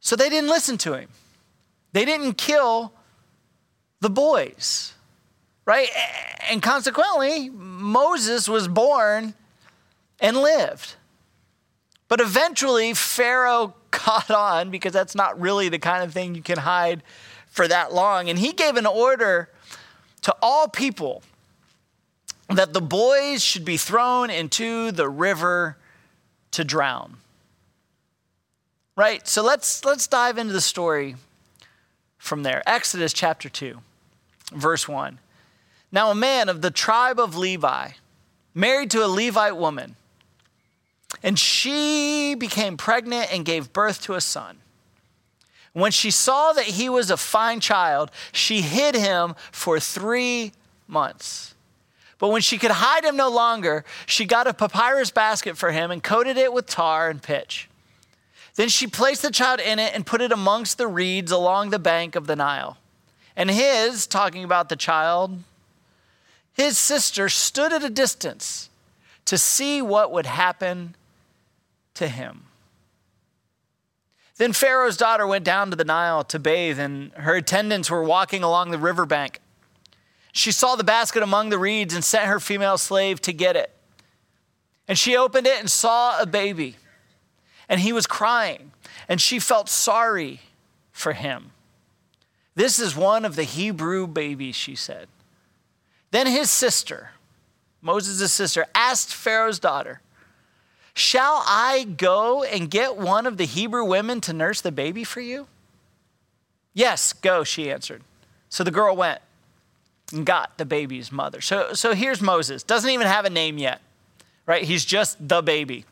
So 0.00 0.16
they 0.16 0.28
didn't 0.28 0.50
listen 0.50 0.78
to 0.78 0.94
him. 0.94 1.08
They 1.92 2.04
didn't 2.04 2.34
kill 2.34 2.92
the 4.00 4.10
boys, 4.10 4.94
right? 5.68 5.90
And 6.48 6.62
consequently, 6.62 7.50
Moses 7.50 8.48
was 8.48 8.66
born 8.66 9.34
and 10.18 10.38
lived. 10.38 10.94
But 12.08 12.22
eventually, 12.22 12.94
Pharaoh 12.94 13.74
caught 13.90 14.30
on 14.30 14.70
because 14.70 14.94
that's 14.94 15.14
not 15.14 15.38
really 15.38 15.68
the 15.68 15.78
kind 15.78 16.02
of 16.02 16.12
thing 16.12 16.34
you 16.34 16.42
can 16.42 16.58
hide 16.58 17.02
for 17.46 17.68
that 17.68 17.92
long. 17.92 18.30
And 18.30 18.38
he 18.38 18.52
gave 18.54 18.76
an 18.76 18.86
order 18.86 19.50
to 20.22 20.34
all 20.40 20.68
people 20.68 21.22
that 22.48 22.72
the 22.72 22.80
boys 22.80 23.44
should 23.44 23.66
be 23.66 23.76
thrown 23.76 24.30
into 24.30 24.90
the 24.90 25.06
river 25.06 25.76
to 26.52 26.64
drown. 26.64 27.18
Right? 28.96 29.28
So 29.28 29.42
let's 29.42 29.84
let's 29.84 30.06
dive 30.06 30.38
into 30.38 30.54
the 30.54 30.62
story 30.62 31.16
from 32.16 32.42
there. 32.42 32.62
Exodus 32.66 33.12
chapter 33.12 33.50
2, 33.50 33.78
verse 34.54 34.88
1. 34.88 35.18
Now 35.90 36.10
a 36.10 36.14
man 36.14 36.48
of 36.48 36.60
the 36.60 36.70
tribe 36.70 37.18
of 37.18 37.36
Levi 37.36 37.90
married 38.54 38.90
to 38.90 39.04
a 39.04 39.06
Levite 39.06 39.56
woman, 39.56 39.96
and 41.22 41.38
she 41.38 42.34
became 42.34 42.76
pregnant 42.76 43.32
and 43.32 43.44
gave 43.44 43.72
birth 43.72 44.02
to 44.02 44.14
a 44.14 44.20
son. 44.20 44.58
When 45.72 45.92
she 45.92 46.10
saw 46.10 46.52
that 46.52 46.64
he 46.64 46.88
was 46.88 47.10
a 47.10 47.16
fine 47.16 47.60
child, 47.60 48.10
she 48.32 48.62
hid 48.62 48.94
him 48.94 49.34
for 49.52 49.78
three 49.78 50.52
months. 50.86 51.54
But 52.18 52.30
when 52.30 52.42
she 52.42 52.58
could 52.58 52.72
hide 52.72 53.04
him 53.04 53.16
no 53.16 53.28
longer, 53.28 53.84
she 54.04 54.24
got 54.24 54.48
a 54.48 54.54
papyrus 54.54 55.10
basket 55.10 55.56
for 55.56 55.70
him 55.70 55.90
and 55.90 56.02
coated 56.02 56.36
it 56.36 56.52
with 56.52 56.66
tar 56.66 57.08
and 57.08 57.22
pitch. 57.22 57.68
Then 58.56 58.68
she 58.68 58.88
placed 58.88 59.22
the 59.22 59.30
child 59.30 59.60
in 59.60 59.78
it 59.78 59.94
and 59.94 60.04
put 60.04 60.20
it 60.20 60.32
amongst 60.32 60.78
the 60.78 60.88
reeds 60.88 61.30
along 61.30 61.70
the 61.70 61.78
bank 61.78 62.16
of 62.16 62.26
the 62.26 62.34
Nile. 62.34 62.76
And 63.36 63.48
his, 63.48 64.08
talking 64.08 64.42
about 64.42 64.68
the 64.68 64.74
child, 64.74 65.38
his 66.58 66.76
sister 66.76 67.28
stood 67.28 67.72
at 67.72 67.84
a 67.84 67.88
distance 67.88 68.68
to 69.24 69.38
see 69.38 69.80
what 69.80 70.10
would 70.10 70.26
happen 70.26 70.96
to 71.94 72.08
him. 72.08 72.42
Then 74.38 74.52
Pharaoh's 74.52 74.96
daughter 74.96 75.26
went 75.26 75.44
down 75.44 75.70
to 75.70 75.76
the 75.76 75.84
Nile 75.84 76.24
to 76.24 76.38
bathe, 76.38 76.80
and 76.80 77.12
her 77.12 77.36
attendants 77.36 77.90
were 77.90 78.02
walking 78.02 78.42
along 78.42 78.72
the 78.72 78.78
riverbank. 78.78 79.40
She 80.32 80.50
saw 80.50 80.74
the 80.74 80.84
basket 80.84 81.22
among 81.22 81.50
the 81.50 81.58
reeds 81.58 81.94
and 81.94 82.04
sent 82.04 82.26
her 82.26 82.40
female 82.40 82.76
slave 82.76 83.20
to 83.22 83.32
get 83.32 83.54
it. 83.54 83.72
And 84.88 84.98
she 84.98 85.16
opened 85.16 85.46
it 85.46 85.60
and 85.60 85.70
saw 85.70 86.20
a 86.20 86.26
baby, 86.26 86.76
and 87.68 87.80
he 87.80 87.92
was 87.92 88.06
crying, 88.06 88.72
and 89.08 89.20
she 89.20 89.38
felt 89.38 89.68
sorry 89.68 90.40
for 90.90 91.12
him. 91.12 91.52
This 92.56 92.80
is 92.80 92.96
one 92.96 93.24
of 93.24 93.36
the 93.36 93.44
Hebrew 93.44 94.08
babies, 94.08 94.56
she 94.56 94.74
said. 94.74 95.06
Then 96.10 96.26
his 96.26 96.50
sister, 96.50 97.10
Moses' 97.82 98.32
sister, 98.32 98.66
asked 98.74 99.14
Pharaoh's 99.14 99.58
daughter, 99.58 100.00
Shall 100.94 101.44
I 101.46 101.84
go 101.84 102.42
and 102.42 102.68
get 102.68 102.96
one 102.96 103.24
of 103.24 103.36
the 103.36 103.44
Hebrew 103.44 103.84
women 103.84 104.20
to 104.22 104.32
nurse 104.32 104.60
the 104.60 104.72
baby 104.72 105.04
for 105.04 105.20
you? 105.20 105.46
Yes, 106.74 107.12
go, 107.12 107.44
she 107.44 107.70
answered. 107.70 108.02
So 108.48 108.64
the 108.64 108.72
girl 108.72 108.96
went 108.96 109.20
and 110.12 110.26
got 110.26 110.58
the 110.58 110.64
baby's 110.64 111.12
mother. 111.12 111.40
So, 111.40 111.72
so 111.74 111.94
here's 111.94 112.20
Moses. 112.20 112.62
Doesn't 112.64 112.90
even 112.90 113.06
have 113.06 113.24
a 113.24 113.30
name 113.30 113.58
yet, 113.58 113.80
right? 114.44 114.64
He's 114.64 114.84
just 114.84 115.28
the 115.28 115.42
baby. 115.42 115.84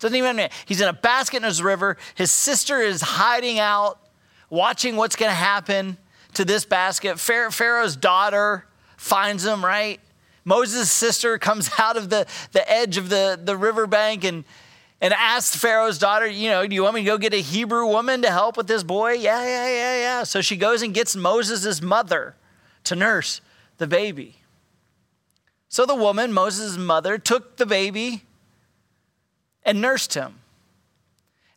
Doesn't 0.00 0.16
even 0.16 0.26
have 0.26 0.36
a 0.36 0.40
name. 0.40 0.50
He's 0.66 0.80
in 0.80 0.88
a 0.88 0.92
basket 0.92 1.36
in 1.36 1.42
his 1.44 1.62
river. 1.62 1.96
His 2.16 2.32
sister 2.32 2.80
is 2.80 3.00
hiding 3.00 3.60
out, 3.60 4.00
watching 4.50 4.96
what's 4.96 5.14
going 5.14 5.30
to 5.30 5.36
happen 5.36 5.98
to 6.34 6.44
this 6.44 6.64
basket. 6.64 7.20
Pharaoh's 7.20 7.94
daughter 7.94 8.66
finds 9.02 9.44
him, 9.44 9.64
right? 9.64 10.00
Moses' 10.44 10.90
sister 10.90 11.36
comes 11.36 11.70
out 11.78 11.96
of 11.96 12.08
the, 12.08 12.26
the 12.52 12.70
edge 12.70 12.96
of 12.96 13.08
the, 13.08 13.38
the 13.42 13.56
riverbank 13.56 14.24
and, 14.24 14.44
and 15.00 15.12
asks 15.12 15.56
Pharaoh's 15.56 15.98
daughter, 15.98 16.26
you 16.26 16.48
know, 16.48 16.66
do 16.66 16.74
you 16.74 16.84
want 16.84 16.94
me 16.94 17.00
to 17.02 17.06
go 17.06 17.18
get 17.18 17.34
a 17.34 17.40
Hebrew 17.40 17.86
woman 17.86 18.22
to 18.22 18.30
help 18.30 18.56
with 18.56 18.68
this 18.68 18.84
boy? 18.84 19.14
Yeah, 19.14 19.44
yeah, 19.44 19.68
yeah, 19.68 19.98
yeah. 19.98 20.22
So 20.22 20.40
she 20.40 20.56
goes 20.56 20.82
and 20.82 20.94
gets 20.94 21.16
Moses' 21.16 21.82
mother 21.82 22.36
to 22.84 22.94
nurse 22.94 23.40
the 23.78 23.88
baby. 23.88 24.36
So 25.68 25.84
the 25.84 25.96
woman, 25.96 26.32
Moses' 26.32 26.76
mother, 26.78 27.18
took 27.18 27.56
the 27.56 27.66
baby 27.66 28.22
and 29.64 29.80
nursed 29.80 30.14
him. 30.14 30.36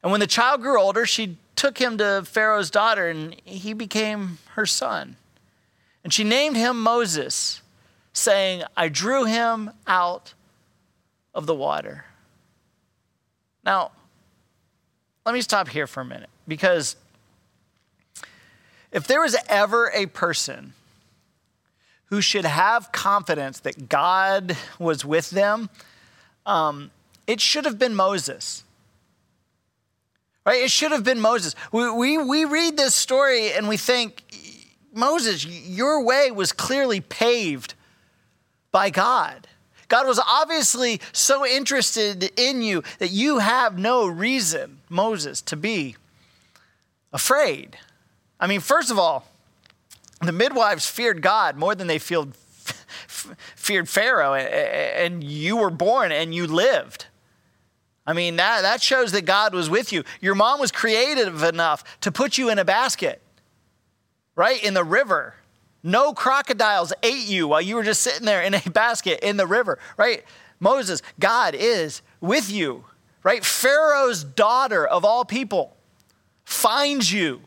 And 0.01 0.11
when 0.11 0.19
the 0.19 0.27
child 0.27 0.61
grew 0.61 0.79
older, 0.79 1.05
she 1.05 1.37
took 1.55 1.77
him 1.77 1.97
to 1.99 2.23
Pharaoh's 2.25 2.71
daughter 2.71 3.07
and 3.07 3.35
he 3.45 3.73
became 3.73 4.39
her 4.53 4.65
son. 4.65 5.17
And 6.05 6.13
she 6.13 6.23
named 6.23 6.55
him 6.55 6.83
Moses 6.83 7.63
saying, 8.13 8.61
I 8.77 8.89
drew 8.89 9.25
him 9.25 9.71
out 9.87 10.35
of 11.33 11.47
the 11.47 11.55
water. 11.55 12.05
Now, 13.65 13.89
let 15.25 15.33
me 15.33 15.41
stop 15.41 15.67
here 15.67 15.87
for 15.87 16.01
a 16.01 16.05
minute 16.05 16.29
because 16.47 16.95
if 18.91 19.07
there 19.07 19.19
was 19.19 19.35
ever 19.49 19.91
a 19.95 20.05
person 20.05 20.73
who 22.11 22.21
should 22.21 22.45
have 22.45 22.91
confidence 22.91 23.59
that 23.61 23.89
God 23.89 24.55
was 24.77 25.03
with 25.03 25.31
them, 25.31 25.71
um, 26.45 26.91
it 27.25 27.41
should 27.41 27.65
have 27.65 27.79
been 27.79 27.95
Moses. 27.95 28.63
Right? 30.45 30.61
It 30.61 30.69
should 30.69 30.91
have 30.91 31.03
been 31.03 31.19
Moses. 31.19 31.55
We, 31.71 31.89
we, 31.89 32.17
we 32.19 32.45
read 32.45 32.77
this 32.77 32.93
story 32.93 33.51
and 33.51 33.67
we 33.67 33.77
think, 33.77 34.21
Moses, 34.95 35.45
your 35.45 36.03
way 36.03 36.31
was 36.31 36.51
clearly 36.51 37.01
paved 37.01 37.75
by 38.71 38.89
God. 38.89 39.47
God 39.87 40.07
was 40.07 40.19
obviously 40.25 41.01
so 41.11 41.45
interested 41.45 42.31
in 42.39 42.61
you 42.61 42.81
that 42.99 43.11
you 43.11 43.39
have 43.39 43.77
no 43.77 44.07
reason, 44.07 44.79
Moses, 44.89 45.41
to 45.43 45.55
be 45.55 45.95
afraid. 47.13 47.77
I 48.39 48.47
mean, 48.47 48.61
first 48.61 48.89
of 48.89 48.97
all, 48.97 49.27
the 50.21 50.31
midwives 50.31 50.87
feared 50.87 51.21
God 51.21 51.55
more 51.57 51.75
than 51.75 51.87
they 51.87 51.99
feared, 51.99 52.33
feared 53.55 53.89
Pharaoh, 53.89 54.33
and 54.33 55.23
you 55.23 55.57
were 55.57 55.69
born 55.69 56.11
and 56.11 56.33
you 56.33 56.47
lived. 56.47 57.05
I 58.07 58.13
mean, 58.13 58.35
that, 58.37 58.61
that 58.61 58.81
shows 58.81 59.11
that 59.11 59.25
God 59.25 59.53
was 59.53 59.69
with 59.69 59.91
you. 59.91 60.03
Your 60.21 60.35
mom 60.35 60.59
was 60.59 60.71
creative 60.71 61.43
enough 61.43 61.99
to 62.01 62.11
put 62.11 62.37
you 62.37 62.49
in 62.49 62.59
a 62.59 62.65
basket, 62.65 63.21
right, 64.35 64.63
in 64.63 64.73
the 64.73 64.83
river. 64.83 65.35
No 65.83 66.13
crocodiles 66.13 66.93
ate 67.03 67.27
you 67.27 67.47
while 67.47 67.61
you 67.61 67.75
were 67.75 67.83
just 67.83 68.01
sitting 68.01 68.25
there 68.25 68.41
in 68.41 68.53
a 68.53 68.61
basket 68.71 69.19
in 69.21 69.37
the 69.37 69.47
river, 69.47 69.79
right? 69.97 70.23
Moses, 70.59 71.01
God 71.19 71.55
is 71.55 72.01
with 72.21 72.49
you, 72.49 72.85
right? 73.23 73.43
Pharaoh's 73.45 74.23
daughter 74.23 74.85
of 74.85 75.05
all 75.05 75.25
people 75.25 75.75
finds 76.43 77.11
you. 77.11 77.41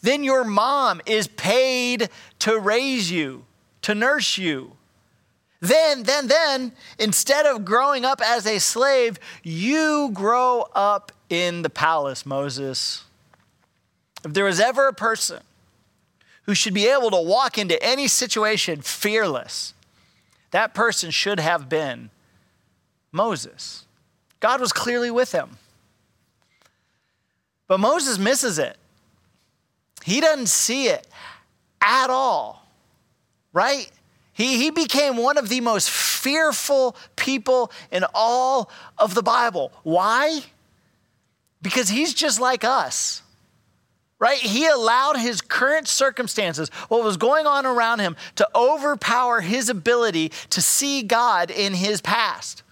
Then 0.00 0.24
your 0.24 0.44
mom 0.44 1.00
is 1.06 1.26
paid 1.26 2.10
to 2.40 2.58
raise 2.58 3.10
you, 3.10 3.44
to 3.82 3.94
nurse 3.94 4.38
you. 4.38 4.72
Then, 5.60 6.02
then, 6.02 6.28
then, 6.28 6.72
instead 6.98 7.46
of 7.46 7.64
growing 7.64 8.04
up 8.04 8.20
as 8.22 8.46
a 8.46 8.58
slave, 8.58 9.18
you 9.42 10.10
grow 10.12 10.66
up 10.74 11.12
in 11.30 11.62
the 11.62 11.70
palace, 11.70 12.26
Moses. 12.26 13.04
If 14.24 14.32
there 14.32 14.44
was 14.44 14.60
ever 14.60 14.88
a 14.88 14.92
person 14.92 15.42
who 16.46 16.54
should 16.54 16.74
be 16.74 16.86
able 16.86 17.10
to 17.10 17.20
walk 17.20 17.58
into 17.58 17.80
any 17.82 18.08
situation 18.08 18.80
fearless, 18.80 19.74
that 20.52 20.74
person 20.74 21.10
should 21.10 21.40
have 21.40 21.68
been 21.68 22.10
Moses. 23.12 23.84
God 24.40 24.60
was 24.60 24.72
clearly 24.72 25.10
with 25.10 25.32
him. 25.32 25.58
But 27.68 27.80
Moses 27.80 28.18
misses 28.18 28.58
it. 28.58 28.76
He 30.04 30.20
doesn't 30.20 30.46
see 30.46 30.86
it 30.86 31.06
at 31.80 32.10
all, 32.10 32.64
right? 33.52 33.90
He, 34.32 34.56
he 34.58 34.70
became 34.70 35.16
one 35.16 35.38
of 35.38 35.48
the 35.48 35.60
most 35.60 35.90
fearful 35.90 36.94
people 37.16 37.72
in 37.90 38.04
all 38.14 38.70
of 38.98 39.14
the 39.14 39.22
Bible. 39.22 39.72
Why? 39.82 40.42
Because 41.60 41.88
he's 41.88 42.14
just 42.14 42.38
like 42.38 42.62
us, 42.62 43.22
right? 44.18 44.38
He 44.38 44.66
allowed 44.66 45.16
his 45.18 45.40
current 45.40 45.88
circumstances, 45.88 46.68
what 46.88 47.04
was 47.04 47.16
going 47.16 47.46
on 47.46 47.66
around 47.66 48.00
him, 48.00 48.16
to 48.36 48.48
overpower 48.54 49.40
his 49.40 49.68
ability 49.68 50.30
to 50.50 50.62
see 50.62 51.02
God 51.02 51.50
in 51.50 51.74
his 51.74 52.00
past. 52.00 52.62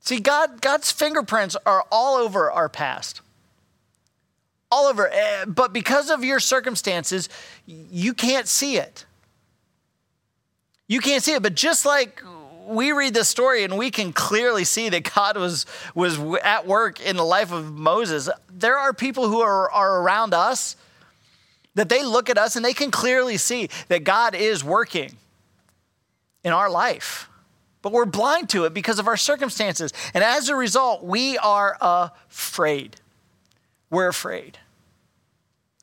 See, 0.00 0.18
God, 0.18 0.60
God's 0.60 0.90
fingerprints 0.90 1.56
are 1.66 1.84
all 1.92 2.16
over 2.16 2.50
our 2.50 2.68
past. 2.68 3.20
All 4.72 4.86
over. 4.86 5.08
Eh, 5.08 5.44
but 5.46 5.72
because 5.72 6.10
of 6.10 6.24
your 6.24 6.40
circumstances, 6.40 7.28
you 7.66 8.14
can't 8.14 8.48
see 8.48 8.76
it. 8.76 9.04
You 10.88 11.00
can't 11.00 11.22
see 11.22 11.34
it, 11.34 11.42
but 11.42 11.54
just 11.54 11.84
like 11.84 12.22
we 12.70 12.92
read 12.92 13.14
this 13.14 13.28
story 13.28 13.64
and 13.64 13.76
we 13.76 13.90
can 13.90 14.12
clearly 14.12 14.64
see 14.64 14.88
that 14.88 15.12
God 15.14 15.36
was, 15.36 15.66
was 15.94 16.18
at 16.42 16.66
work 16.66 17.00
in 17.00 17.16
the 17.16 17.24
life 17.24 17.52
of 17.52 17.72
Moses, 17.76 18.28
there 18.50 18.78
are 18.78 18.92
people 18.92 19.28
who 19.28 19.40
are, 19.40 19.70
are 19.70 20.00
around 20.00 20.34
us 20.34 20.76
that 21.74 21.88
they 21.88 22.02
look 22.02 22.30
at 22.30 22.38
us 22.38 22.56
and 22.56 22.64
they 22.64 22.72
can 22.72 22.90
clearly 22.90 23.36
see 23.36 23.68
that 23.88 24.04
God 24.04 24.34
is 24.34 24.64
working 24.64 25.16
in 26.44 26.52
our 26.52 26.70
life. 26.70 27.28
But 27.82 27.92
we're 27.92 28.06
blind 28.06 28.50
to 28.50 28.64
it 28.64 28.74
because 28.74 28.98
of 28.98 29.08
our 29.08 29.16
circumstances. 29.16 29.92
And 30.12 30.22
as 30.22 30.48
a 30.48 30.56
result, 30.56 31.02
we 31.02 31.38
are 31.38 31.76
afraid. 31.80 32.96
We're 33.88 34.08
afraid. 34.08 34.58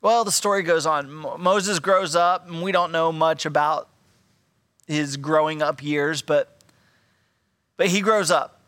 Well, 0.01 0.23
the 0.23 0.31
story 0.31 0.61
goes 0.61 0.85
on. 0.85 1.09
Moses 1.39 1.79
grows 1.79 2.15
up, 2.15 2.47
and 2.47 2.61
we 2.61 2.71
don't 2.71 2.91
know 2.91 3.11
much 3.11 3.45
about 3.45 3.89
his 4.85 5.17
growing 5.17 5.61
up 5.61 5.83
years, 5.83 6.21
but, 6.21 6.56
but 7.77 7.87
he 7.87 8.01
grows 8.01 8.29
up. 8.29 8.59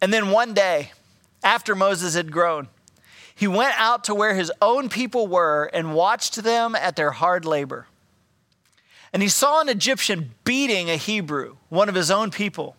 And 0.00 0.12
then 0.12 0.30
one 0.30 0.52
day, 0.52 0.92
after 1.42 1.74
Moses 1.74 2.14
had 2.14 2.30
grown, 2.30 2.68
he 3.34 3.46
went 3.46 3.74
out 3.78 4.04
to 4.04 4.14
where 4.14 4.34
his 4.34 4.52
own 4.60 4.88
people 4.88 5.26
were 5.26 5.70
and 5.72 5.94
watched 5.94 6.36
them 6.42 6.74
at 6.74 6.96
their 6.96 7.12
hard 7.12 7.44
labor. 7.44 7.86
And 9.12 9.22
he 9.22 9.28
saw 9.28 9.60
an 9.60 9.68
Egyptian 9.68 10.32
beating 10.44 10.90
a 10.90 10.96
Hebrew, 10.96 11.56
one 11.68 11.88
of 11.88 11.94
his 11.94 12.10
own 12.10 12.30
people. 12.30 12.76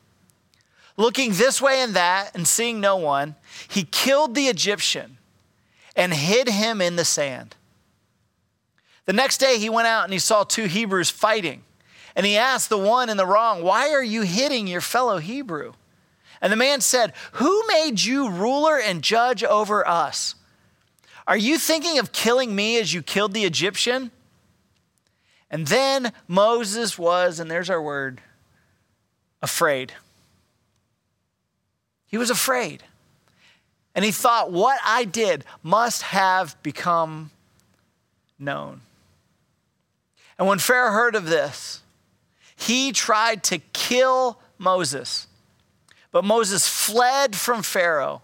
Looking 0.98 1.34
this 1.34 1.62
way 1.62 1.82
and 1.82 1.96
that 1.96 2.32
and 2.36 2.48
seeing 2.48 2.79
no 2.79 2.98
one, 2.98 3.36
he 3.67 3.84
killed 3.84 4.36
the 4.36 4.48
Egyptian 4.48 5.17
and 5.96 6.13
hid 6.13 6.50
him 6.50 6.82
in 6.82 6.96
the 6.96 7.06
sand. 7.06 7.56
The 9.06 9.13
next 9.13 9.38
day 9.38 9.58
he 9.58 9.70
went 9.70 9.88
out 9.88 10.03
and 10.03 10.13
he 10.13 10.20
saw 10.20 10.44
two 10.44 10.65
Hebrews 10.65 11.10
fighting. 11.10 11.63
And 12.18 12.26
he 12.26 12.36
asked 12.36 12.70
the 12.70 12.80
one 12.80 13.10
in 13.10 13.18
the 13.18 13.28
wrong, 13.28 13.62
Why 13.62 13.92
are 13.92 14.04
you 14.04 14.24
hitting 14.24 14.66
your 14.66 14.82
fellow 14.82 15.20
Hebrew? 15.20 15.74
And 16.42 16.52
the 16.52 16.58
man 16.58 16.82
said, 16.82 17.14
Who 17.34 17.66
made 17.68 18.02
you 18.02 18.32
ruler 18.32 18.80
and 18.80 19.04
judge 19.04 19.44
over 19.44 19.88
us? 19.88 20.34
Are 21.28 21.38
you 21.38 21.60
thinking 21.60 22.00
of 22.00 22.12
killing 22.12 22.56
me 22.56 22.80
as 22.80 22.92
you 22.92 23.04
killed 23.04 23.34
the 23.34 23.46
Egyptian? 23.46 24.10
And 25.52 25.68
then 25.68 26.12
Moses 26.28 26.98
was, 26.98 27.40
and 27.40 27.52
there's 27.52 27.70
our 27.70 27.82
word, 27.82 28.20
afraid. 29.44 29.94
He 32.08 32.18
was 32.18 32.32
afraid. 32.32 32.82
And 33.94 34.04
he 34.04 34.12
thought, 34.12 34.52
What 34.52 34.80
I 34.84 35.04
did 35.04 35.46
must 35.62 36.02
have 36.02 36.62
become 36.64 37.30
known. 38.40 38.82
And 40.40 40.48
when 40.48 40.58
Pharaoh 40.58 40.92
heard 40.92 41.14
of 41.14 41.28
this, 41.28 41.84
he 42.58 42.92
tried 42.92 43.44
to 43.44 43.60
kill 43.72 44.40
Moses. 44.58 45.28
But 46.12 46.26
Moses 46.26 46.68
fled 46.68 47.36
from 47.36 47.62
Pharaoh 47.62 48.24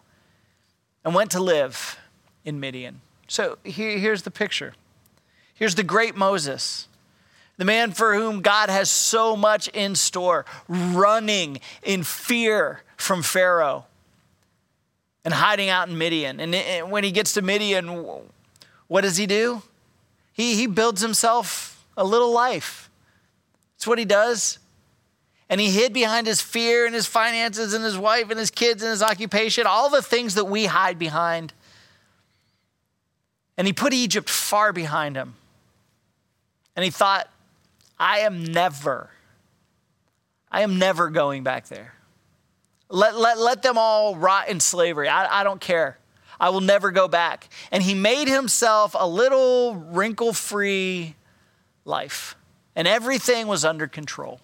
and 1.05 1.13
went 1.13 1.31
to 1.31 1.39
live 1.39 1.97
in 2.43 2.59
Midian. 2.59 3.01
So 3.27 3.57
here, 3.63 3.97
here's 3.97 4.23
the 4.23 4.31
picture. 4.31 4.73
Here's 5.53 5.75
the 5.75 5.83
great 5.83 6.15
Moses, 6.15 6.87
the 7.57 7.65
man 7.65 7.91
for 7.91 8.15
whom 8.15 8.41
God 8.41 8.69
has 8.69 8.89
so 8.89 9.35
much 9.35 9.67
in 9.69 9.95
store, 9.95 10.45
running 10.67 11.59
in 11.83 12.03
fear 12.03 12.81
from 12.97 13.21
Pharaoh 13.21 13.85
and 15.23 15.33
hiding 15.33 15.69
out 15.69 15.87
in 15.87 15.97
Midian. 15.97 16.39
And 16.39 16.91
when 16.91 17.03
he 17.03 17.11
gets 17.11 17.33
to 17.33 17.41
Midian, 17.41 17.87
what 18.87 19.01
does 19.01 19.17
he 19.17 19.27
do? 19.27 19.61
He, 20.33 20.55
he 20.55 20.65
builds 20.65 21.01
himself 21.01 21.85
a 21.95 22.03
little 22.03 22.31
life. 22.31 22.89
What 23.87 23.99
he 23.99 24.05
does. 24.05 24.59
And 25.49 25.59
he 25.59 25.69
hid 25.69 25.93
behind 25.93 26.25
his 26.25 26.41
fear 26.41 26.85
and 26.85 26.95
his 26.95 27.05
finances 27.05 27.73
and 27.73 27.83
his 27.83 27.97
wife 27.97 28.29
and 28.29 28.39
his 28.39 28.49
kids 28.49 28.81
and 28.81 28.89
his 28.89 29.03
occupation, 29.03 29.67
all 29.67 29.89
the 29.89 30.01
things 30.01 30.35
that 30.35 30.45
we 30.45 30.65
hide 30.65 30.97
behind. 30.97 31.53
And 33.57 33.67
he 33.67 33.73
put 33.73 33.93
Egypt 33.93 34.29
far 34.29 34.73
behind 34.73 35.15
him. 35.15 35.35
And 36.75 36.83
he 36.83 36.89
thought, 36.89 37.29
I 37.99 38.19
am 38.19 38.43
never, 38.43 39.11
I 40.51 40.61
am 40.61 40.79
never 40.79 41.09
going 41.09 41.43
back 41.43 41.67
there. 41.67 41.93
Let, 42.89 43.15
let, 43.15 43.37
let 43.37 43.61
them 43.61 43.77
all 43.77 44.15
rot 44.15 44.49
in 44.49 44.59
slavery. 44.59 45.07
I, 45.07 45.41
I 45.41 45.43
don't 45.43 45.61
care. 45.61 45.99
I 46.39 46.49
will 46.49 46.61
never 46.61 46.91
go 46.91 47.07
back. 47.07 47.47
And 47.71 47.83
he 47.83 47.93
made 47.93 48.27
himself 48.27 48.95
a 48.97 49.07
little 49.07 49.75
wrinkle 49.75 50.33
free 50.33 51.15
life 51.85 52.35
and 52.75 52.87
everything 52.87 53.47
was 53.47 53.63
under 53.63 53.87
control. 53.87 54.39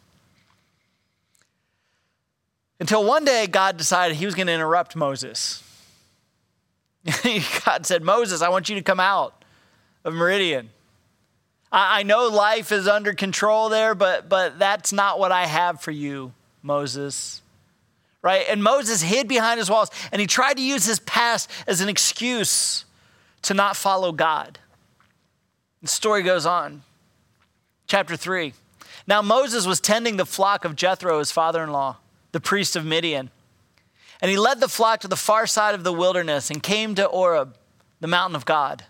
Until 2.79 3.03
one 3.03 3.25
day, 3.25 3.47
God 3.47 3.77
decided 3.77 4.17
he 4.17 4.25
was 4.25 4.35
going 4.35 4.47
to 4.47 4.53
interrupt 4.53 4.95
Moses. 4.95 5.63
God 7.65 7.85
said, 7.85 8.03
Moses, 8.03 8.41
I 8.41 8.49
want 8.49 8.69
you 8.69 8.75
to 8.75 8.81
come 8.81 8.99
out 8.99 9.43
of 10.05 10.13
Midian. 10.13 10.69
I, 11.71 12.03
know 12.03 12.27
life 12.27 12.71
is 12.71 12.87
under 12.87 13.13
control 13.13 13.69
there, 13.69 13.93
but, 13.93 14.27
but 14.27 14.57
that's 14.57 14.91
not 14.91 15.19
what 15.19 15.31
I 15.31 15.45
have 15.45 15.81
for 15.81 15.91
you, 15.91 16.33
Moses. 16.63 17.43
Right? 18.23 18.45
And 18.49 18.63
Moses 18.63 19.01
hid 19.01 19.27
behind 19.27 19.59
his 19.59 19.69
walls 19.69 19.91
and 20.11 20.19
he 20.19 20.25
tried 20.25 20.55
to 20.55 20.63
use 20.63 20.85
his 20.85 20.99
past 20.99 21.49
as 21.67 21.79
an 21.81 21.87
excuse 21.87 22.85
to 23.43 23.53
not 23.53 23.75
follow 23.75 24.11
God. 24.11 24.57
The 25.81 25.87
story 25.87 26.23
goes 26.23 26.45
on. 26.45 26.81
Chapter 27.89 28.15
3. 28.15 28.53
Now 29.07 29.23
Moses 29.23 29.65
was 29.65 29.79
tending 29.79 30.17
the 30.17 30.25
flock 30.25 30.63
of 30.63 30.75
Jethro, 30.75 31.17
his 31.17 31.31
father 31.31 31.63
in 31.63 31.71
law, 31.71 31.97
the 32.31 32.39
priest 32.39 32.75
of 32.75 32.85
Midian. 32.85 33.31
And 34.21 34.29
he 34.29 34.37
led 34.37 34.59
the 34.59 34.67
flock 34.67 34.99
to 34.99 35.07
the 35.07 35.15
far 35.15 35.47
side 35.47 35.73
of 35.73 35.83
the 35.83 35.91
wilderness 35.91 36.51
and 36.51 36.61
came 36.61 36.93
to 36.93 37.07
Horeb, 37.07 37.55
the 37.99 38.07
mountain 38.07 38.35
of 38.35 38.45
God. 38.45 38.83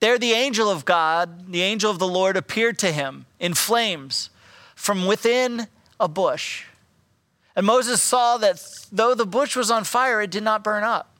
There, 0.00 0.18
the 0.18 0.32
angel 0.32 0.68
of 0.68 0.84
God, 0.84 1.52
the 1.52 1.62
angel 1.62 1.88
of 1.88 2.00
the 2.00 2.08
Lord, 2.08 2.36
appeared 2.36 2.80
to 2.80 2.90
him 2.90 3.26
in 3.38 3.54
flames 3.54 4.28
from 4.74 5.06
within 5.06 5.68
a 6.00 6.08
bush. 6.08 6.64
And 7.54 7.64
Moses 7.64 8.02
saw 8.02 8.38
that 8.38 8.60
though 8.90 9.14
the 9.14 9.24
bush 9.24 9.54
was 9.54 9.70
on 9.70 9.84
fire, 9.84 10.20
it 10.20 10.32
did 10.32 10.42
not 10.42 10.64
burn 10.64 10.82
up. 10.82 11.14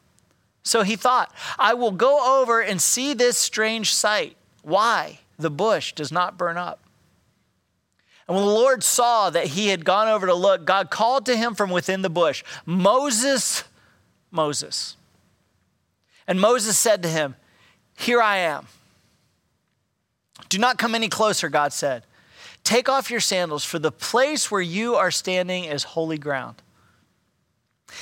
So 0.64 0.82
he 0.82 0.96
thought, 0.96 1.32
I 1.56 1.74
will 1.74 1.92
go 1.92 2.40
over 2.40 2.60
and 2.60 2.82
see 2.82 3.14
this 3.14 3.38
strange 3.38 3.94
sight. 3.94 4.36
Why? 4.62 5.20
The 5.38 5.50
bush 5.50 5.92
does 5.92 6.12
not 6.12 6.38
burn 6.38 6.56
up. 6.56 6.80
And 8.26 8.36
when 8.36 8.46
the 8.46 8.52
Lord 8.52 8.82
saw 8.82 9.30
that 9.30 9.48
he 9.48 9.68
had 9.68 9.84
gone 9.84 10.08
over 10.08 10.26
to 10.26 10.34
look, 10.34 10.64
God 10.64 10.90
called 10.90 11.26
to 11.26 11.36
him 11.36 11.54
from 11.54 11.70
within 11.70 12.02
the 12.02 12.10
bush, 12.10 12.42
Moses, 12.64 13.64
Moses. 14.30 14.96
And 16.26 16.40
Moses 16.40 16.78
said 16.78 17.02
to 17.02 17.08
him, 17.08 17.36
Here 17.98 18.22
I 18.22 18.38
am. 18.38 18.66
Do 20.48 20.58
not 20.58 20.78
come 20.78 20.94
any 20.94 21.08
closer, 21.08 21.48
God 21.48 21.72
said. 21.72 22.04
Take 22.62 22.88
off 22.88 23.10
your 23.10 23.20
sandals, 23.20 23.64
for 23.64 23.78
the 23.78 23.92
place 23.92 24.50
where 24.50 24.62
you 24.62 24.94
are 24.94 25.10
standing 25.10 25.64
is 25.64 25.84
holy 25.84 26.16
ground. 26.16 26.62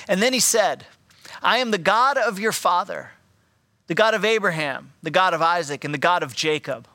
And 0.06 0.22
then 0.22 0.32
he 0.32 0.40
said, 0.40 0.86
I 1.42 1.58
am 1.58 1.72
the 1.72 1.78
God 1.78 2.16
of 2.16 2.38
your 2.38 2.52
father, 2.52 3.10
the 3.88 3.94
God 3.94 4.14
of 4.14 4.24
Abraham, 4.24 4.92
the 5.02 5.10
God 5.10 5.34
of 5.34 5.42
Isaac, 5.42 5.84
and 5.84 5.92
the 5.92 5.98
God 5.98 6.22
of 6.22 6.36
Jacob. 6.36 6.86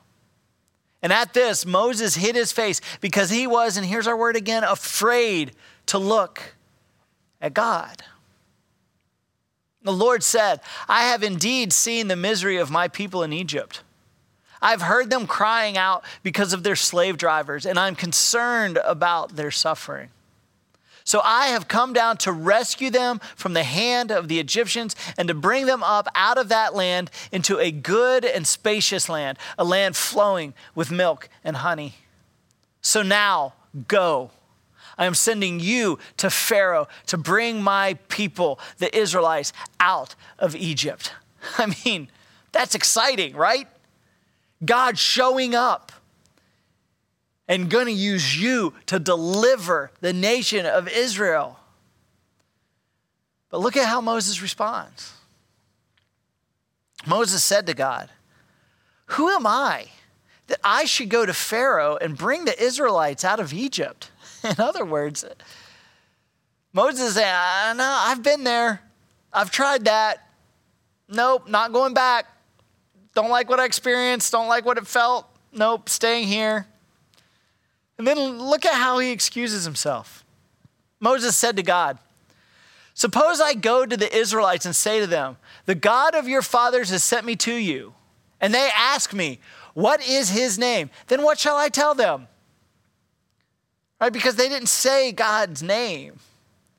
And 1.02 1.12
at 1.12 1.32
this, 1.32 1.64
Moses 1.64 2.16
hid 2.16 2.34
his 2.34 2.52
face 2.52 2.80
because 3.00 3.30
he 3.30 3.46
was, 3.46 3.76
and 3.76 3.86
here's 3.86 4.06
our 4.06 4.16
word 4.16 4.36
again, 4.36 4.64
afraid 4.64 5.52
to 5.86 5.98
look 5.98 6.54
at 7.40 7.54
God. 7.54 8.02
The 9.82 9.92
Lord 9.92 10.22
said, 10.22 10.60
I 10.88 11.04
have 11.04 11.22
indeed 11.22 11.72
seen 11.72 12.08
the 12.08 12.16
misery 12.16 12.56
of 12.56 12.70
my 12.70 12.88
people 12.88 13.22
in 13.22 13.32
Egypt. 13.32 13.82
I've 14.60 14.82
heard 14.82 15.08
them 15.08 15.26
crying 15.26 15.76
out 15.76 16.04
because 16.24 16.52
of 16.52 16.64
their 16.64 16.74
slave 16.74 17.16
drivers, 17.16 17.64
and 17.64 17.78
I'm 17.78 17.94
concerned 17.94 18.78
about 18.84 19.36
their 19.36 19.52
suffering. 19.52 20.10
So 21.08 21.22
I 21.24 21.46
have 21.46 21.68
come 21.68 21.94
down 21.94 22.18
to 22.18 22.32
rescue 22.32 22.90
them 22.90 23.18
from 23.34 23.54
the 23.54 23.64
hand 23.64 24.10
of 24.10 24.28
the 24.28 24.38
Egyptians 24.38 24.94
and 25.16 25.26
to 25.28 25.32
bring 25.32 25.64
them 25.64 25.82
up 25.82 26.06
out 26.14 26.36
of 26.36 26.50
that 26.50 26.74
land 26.74 27.10
into 27.32 27.58
a 27.58 27.70
good 27.70 28.26
and 28.26 28.46
spacious 28.46 29.08
land, 29.08 29.38
a 29.56 29.64
land 29.64 29.96
flowing 29.96 30.52
with 30.74 30.90
milk 30.90 31.30
and 31.42 31.56
honey. 31.56 31.94
So 32.82 33.00
now 33.00 33.54
go. 33.88 34.32
I 34.98 35.06
am 35.06 35.14
sending 35.14 35.60
you 35.60 35.98
to 36.18 36.28
Pharaoh 36.28 36.88
to 37.06 37.16
bring 37.16 37.62
my 37.62 37.94
people, 38.08 38.60
the 38.76 38.94
Israelites, 38.94 39.54
out 39.80 40.14
of 40.38 40.54
Egypt. 40.54 41.14
I 41.56 41.74
mean, 41.86 42.10
that's 42.52 42.74
exciting, 42.74 43.34
right? 43.34 43.66
God 44.62 44.98
showing 44.98 45.54
up 45.54 45.87
and 47.48 47.70
going 47.70 47.86
to 47.86 47.92
use 47.92 48.40
you 48.40 48.74
to 48.86 48.98
deliver 48.98 49.90
the 50.00 50.12
nation 50.12 50.66
of 50.66 50.86
Israel. 50.86 51.58
But 53.50 53.60
look 53.60 53.76
at 53.76 53.88
how 53.88 54.02
Moses 54.02 54.42
responds. 54.42 55.14
Moses 57.06 57.42
said 57.42 57.66
to 57.66 57.74
God, 57.74 58.10
Who 59.06 59.30
am 59.30 59.46
I 59.46 59.86
that 60.48 60.60
I 60.62 60.84
should 60.84 61.08
go 61.08 61.24
to 61.24 61.32
Pharaoh 61.32 61.96
and 61.96 62.16
bring 62.16 62.44
the 62.44 62.62
Israelites 62.62 63.24
out 63.24 63.40
of 63.40 63.54
Egypt? 63.54 64.10
In 64.44 64.60
other 64.60 64.84
words, 64.84 65.24
Moses 66.74 67.14
said, 67.14 67.32
uh, 67.32 67.72
No, 67.72 67.84
I've 67.84 68.22
been 68.22 68.44
there. 68.44 68.82
I've 69.32 69.50
tried 69.50 69.86
that. 69.86 70.28
Nope, 71.08 71.48
not 71.48 71.72
going 71.72 71.94
back. 71.94 72.26
Don't 73.14 73.30
like 73.30 73.48
what 73.48 73.58
I 73.58 73.64
experienced. 73.64 74.30
Don't 74.32 74.48
like 74.48 74.66
what 74.66 74.76
it 74.76 74.86
felt. 74.86 75.26
Nope, 75.52 75.88
staying 75.88 76.28
here. 76.28 76.66
And 77.98 78.06
then 78.06 78.38
look 78.38 78.64
at 78.64 78.74
how 78.74 79.00
he 79.00 79.10
excuses 79.10 79.64
himself. 79.64 80.24
Moses 81.00 81.36
said 81.36 81.56
to 81.56 81.62
God, 81.62 81.98
Suppose 82.94 83.40
I 83.40 83.54
go 83.54 83.86
to 83.86 83.96
the 83.96 84.12
Israelites 84.16 84.66
and 84.66 84.74
say 84.74 85.00
to 85.00 85.06
them, 85.06 85.36
The 85.66 85.74
God 85.74 86.14
of 86.14 86.28
your 86.28 86.42
fathers 86.42 86.90
has 86.90 87.02
sent 87.02 87.26
me 87.26 87.36
to 87.36 87.54
you. 87.54 87.94
And 88.40 88.54
they 88.54 88.70
ask 88.76 89.12
me, 89.12 89.40
What 89.74 90.06
is 90.06 90.30
his 90.30 90.58
name? 90.58 90.90
Then 91.08 91.22
what 91.22 91.38
shall 91.38 91.56
I 91.56 91.68
tell 91.68 91.94
them? 91.94 92.28
Right? 94.00 94.12
Because 94.12 94.36
they 94.36 94.48
didn't 94.48 94.68
say 94.68 95.12
God's 95.12 95.62
name. 95.62 96.18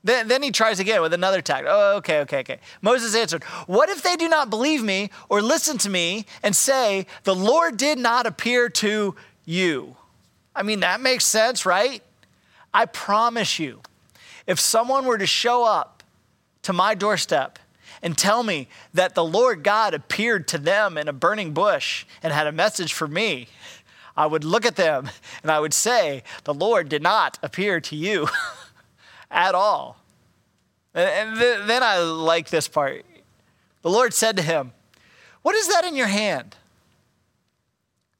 Then, 0.02 0.28
then 0.28 0.42
he 0.42 0.50
tries 0.50 0.80
again 0.80 1.02
with 1.02 1.12
another 1.12 1.42
tact. 1.42 1.66
Oh, 1.68 1.96
okay, 1.96 2.20
okay, 2.20 2.38
okay. 2.38 2.58
Moses 2.80 3.14
answered, 3.14 3.44
What 3.66 3.90
if 3.90 4.02
they 4.02 4.16
do 4.16 4.28
not 4.28 4.48
believe 4.48 4.82
me 4.82 5.10
or 5.28 5.42
listen 5.42 5.76
to 5.78 5.90
me 5.90 6.24
and 6.42 6.56
say, 6.56 7.06
The 7.24 7.34
Lord 7.34 7.76
did 7.76 7.98
not 7.98 8.26
appear 8.26 8.70
to 8.70 9.14
you? 9.44 9.96
I 10.60 10.62
mean, 10.62 10.80
that 10.80 11.00
makes 11.00 11.24
sense, 11.24 11.64
right? 11.64 12.02
I 12.74 12.84
promise 12.84 13.58
you, 13.58 13.80
if 14.46 14.60
someone 14.60 15.06
were 15.06 15.16
to 15.16 15.26
show 15.26 15.64
up 15.64 16.02
to 16.64 16.74
my 16.74 16.94
doorstep 16.94 17.58
and 18.02 18.16
tell 18.16 18.42
me 18.42 18.68
that 18.92 19.14
the 19.14 19.24
Lord 19.24 19.64
God 19.64 19.94
appeared 19.94 20.46
to 20.48 20.58
them 20.58 20.98
in 20.98 21.08
a 21.08 21.14
burning 21.14 21.54
bush 21.54 22.04
and 22.22 22.30
had 22.30 22.46
a 22.46 22.52
message 22.52 22.92
for 22.92 23.08
me, 23.08 23.48
I 24.14 24.26
would 24.26 24.44
look 24.44 24.66
at 24.66 24.76
them 24.76 25.08
and 25.42 25.50
I 25.50 25.60
would 25.60 25.72
say, 25.72 26.24
The 26.44 26.52
Lord 26.52 26.90
did 26.90 27.02
not 27.02 27.38
appear 27.42 27.80
to 27.80 27.96
you 27.96 28.28
at 29.30 29.54
all. 29.54 29.96
And 30.92 31.38
then 31.38 31.82
I 31.82 32.00
like 32.00 32.50
this 32.50 32.68
part. 32.68 33.06
The 33.80 33.90
Lord 33.90 34.12
said 34.12 34.36
to 34.36 34.42
him, 34.42 34.72
What 35.40 35.54
is 35.54 35.68
that 35.68 35.86
in 35.86 35.96
your 35.96 36.08
hand? 36.08 36.54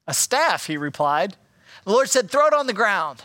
A 0.06 0.14
staff, 0.14 0.68
he 0.68 0.78
replied. 0.78 1.36
The 1.84 1.90
Lord 1.90 2.08
said, 2.08 2.30
Throw 2.30 2.46
it 2.46 2.54
on 2.54 2.66
the 2.66 2.72
ground. 2.72 3.22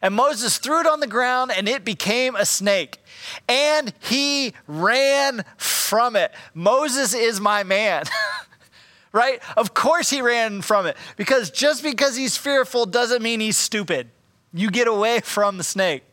And 0.00 0.14
Moses 0.14 0.58
threw 0.58 0.80
it 0.80 0.86
on 0.86 1.00
the 1.00 1.06
ground 1.06 1.50
and 1.56 1.68
it 1.68 1.84
became 1.84 2.36
a 2.36 2.46
snake. 2.46 3.02
And 3.48 3.92
he 4.00 4.54
ran 4.66 5.44
from 5.56 6.14
it. 6.16 6.32
Moses 6.54 7.14
is 7.14 7.40
my 7.40 7.64
man. 7.64 8.04
right? 9.12 9.40
Of 9.56 9.74
course 9.74 10.10
he 10.10 10.22
ran 10.22 10.62
from 10.62 10.86
it 10.86 10.96
because 11.16 11.50
just 11.50 11.82
because 11.82 12.16
he's 12.16 12.36
fearful 12.36 12.86
doesn't 12.86 13.22
mean 13.22 13.40
he's 13.40 13.56
stupid. 13.56 14.08
You 14.52 14.70
get 14.70 14.86
away 14.86 15.20
from 15.20 15.58
the 15.58 15.64
snake. 15.64 16.04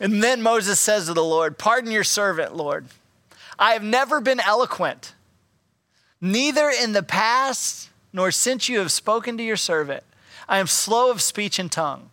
And 0.00 0.22
then 0.22 0.42
Moses 0.42 0.80
says 0.80 1.06
to 1.06 1.14
the 1.14 1.24
Lord, 1.24 1.58
Pardon 1.58 1.90
your 1.90 2.04
servant, 2.04 2.54
Lord. 2.54 2.86
I 3.58 3.72
have 3.72 3.84
never 3.84 4.20
been 4.20 4.40
eloquent, 4.40 5.14
neither 6.20 6.68
in 6.68 6.92
the 6.92 7.04
past 7.04 7.90
nor 8.14 8.30
since 8.30 8.68
you 8.68 8.78
have 8.78 8.92
spoken 8.92 9.36
to 9.36 9.42
your 9.42 9.56
servant. 9.56 10.04
I 10.48 10.58
am 10.58 10.68
slow 10.68 11.10
of 11.10 11.20
speech 11.20 11.58
and 11.58 11.70
tongue. 11.70 12.08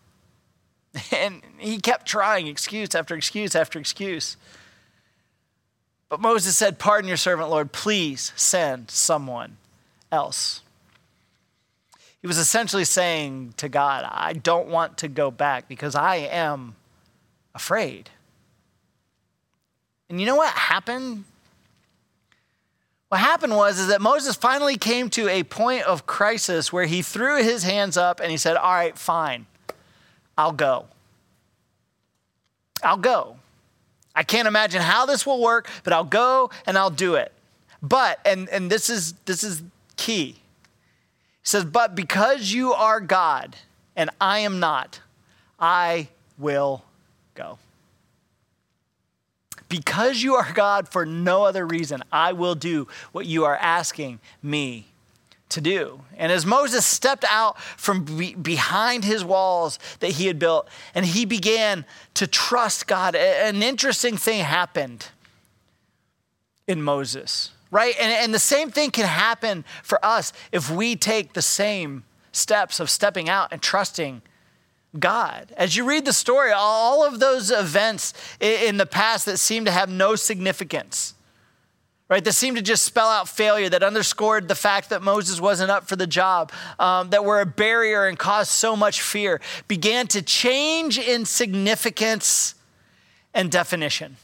And 1.13 1.41
he 1.57 1.77
kept 1.77 2.05
trying 2.05 2.47
excuse 2.47 2.93
after 2.95 3.15
excuse 3.15 3.55
after 3.55 3.79
excuse. 3.79 4.35
But 6.09 6.19
Moses 6.19 6.57
said, 6.57 6.79
Pardon 6.79 7.07
your 7.07 7.15
servant, 7.15 7.49
Lord. 7.49 7.71
Please 7.71 8.33
send 8.35 8.91
someone 8.91 9.55
else. 10.11 10.61
He 12.19 12.27
was 12.27 12.37
essentially 12.37 12.83
saying 12.83 13.53
to 13.57 13.69
God, 13.69 14.03
I 14.09 14.33
don't 14.33 14.67
want 14.67 14.97
to 14.97 15.07
go 15.07 15.31
back 15.31 15.69
because 15.69 15.95
I 15.95 16.17
am 16.17 16.75
afraid. 17.55 18.09
And 20.09 20.19
you 20.19 20.25
know 20.25 20.35
what 20.35 20.53
happened 20.53 21.23
what 23.11 23.19
happened 23.19 23.53
was 23.53 23.77
is 23.77 23.87
that 23.87 23.99
Moses 23.99 24.37
finally 24.37 24.77
came 24.77 25.09
to 25.09 25.27
a 25.27 25.43
point 25.43 25.83
of 25.83 26.05
crisis 26.05 26.71
where 26.71 26.85
he 26.85 27.01
threw 27.01 27.43
his 27.43 27.61
hands 27.61 27.97
up 27.97 28.21
and 28.21 28.31
he 28.31 28.37
said, 28.37 28.55
"All 28.55 28.71
right, 28.71 28.97
fine. 28.97 29.47
I'll 30.37 30.53
go. 30.53 30.85
I'll 32.81 32.95
go. 32.95 33.35
I 34.15 34.23
can't 34.23 34.47
imagine 34.47 34.81
how 34.81 35.05
this 35.05 35.25
will 35.25 35.41
work, 35.41 35.69
but 35.83 35.91
I'll 35.91 36.05
go 36.05 36.51
and 36.65 36.77
I'll 36.77 36.89
do 36.89 37.15
it." 37.15 37.33
But 37.81 38.21
and 38.23 38.47
and 38.47 38.71
this 38.71 38.89
is 38.89 39.11
this 39.25 39.43
is 39.43 39.61
key. 39.97 40.27
He 40.31 40.39
says, 41.43 41.65
"But 41.65 41.95
because 41.95 42.53
you 42.53 42.71
are 42.71 43.01
God 43.01 43.57
and 43.93 44.09
I 44.21 44.39
am 44.39 44.61
not, 44.61 45.01
I 45.59 46.07
will 46.37 46.77
go." 46.77 46.90
Because 49.71 50.21
you 50.21 50.35
are 50.35 50.51
God 50.51 50.89
for 50.89 51.05
no 51.05 51.45
other 51.45 51.65
reason, 51.65 52.03
I 52.11 52.33
will 52.33 52.55
do 52.55 52.89
what 53.13 53.25
you 53.25 53.45
are 53.45 53.55
asking 53.55 54.19
me 54.43 54.87
to 55.47 55.61
do. 55.61 56.01
And 56.17 56.29
as 56.29 56.45
Moses 56.45 56.85
stepped 56.85 57.23
out 57.29 57.57
from 57.77 58.03
be- 58.03 58.35
behind 58.35 59.05
his 59.05 59.23
walls 59.23 59.79
that 60.01 60.11
he 60.11 60.27
had 60.27 60.39
built 60.39 60.67
and 60.93 61.05
he 61.05 61.23
began 61.23 61.85
to 62.15 62.27
trust 62.27 62.85
God, 62.85 63.15
an 63.15 63.63
interesting 63.63 64.17
thing 64.17 64.43
happened 64.43 65.07
in 66.67 66.81
Moses, 66.81 67.51
right? 67.71 67.95
And, 67.97 68.11
and 68.11 68.33
the 68.33 68.39
same 68.39 68.71
thing 68.71 68.91
can 68.91 69.07
happen 69.07 69.63
for 69.83 70.05
us 70.05 70.33
if 70.51 70.69
we 70.69 70.97
take 70.97 71.31
the 71.31 71.41
same 71.41 72.03
steps 72.33 72.81
of 72.81 72.89
stepping 72.89 73.29
out 73.29 73.53
and 73.53 73.61
trusting 73.61 74.21
God. 74.99 75.53
As 75.55 75.75
you 75.75 75.85
read 75.85 76.05
the 76.05 76.13
story, 76.13 76.51
all 76.51 77.05
of 77.05 77.19
those 77.19 77.49
events 77.49 78.13
in 78.39 78.77
the 78.77 78.85
past 78.85 79.25
that 79.25 79.37
seem 79.37 79.65
to 79.65 79.71
have 79.71 79.89
no 79.89 80.15
significance, 80.15 81.13
right, 82.09 82.23
that 82.23 82.33
seemed 82.33 82.57
to 82.57 82.63
just 82.63 82.83
spell 82.83 83.07
out 83.07 83.29
failure, 83.29 83.69
that 83.69 83.83
underscored 83.83 84.49
the 84.49 84.55
fact 84.55 84.89
that 84.89 85.01
Moses 85.01 85.39
wasn't 85.39 85.71
up 85.71 85.87
for 85.87 85.95
the 85.95 86.07
job, 86.07 86.51
um, 86.77 87.09
that 87.11 87.23
were 87.23 87.39
a 87.39 87.45
barrier 87.45 88.05
and 88.05 88.19
caused 88.19 88.51
so 88.51 88.75
much 88.75 89.01
fear, 89.01 89.39
began 89.69 90.07
to 90.07 90.21
change 90.21 90.99
in 90.99 91.25
significance 91.25 92.55
and 93.33 93.49
definition. 93.49 94.17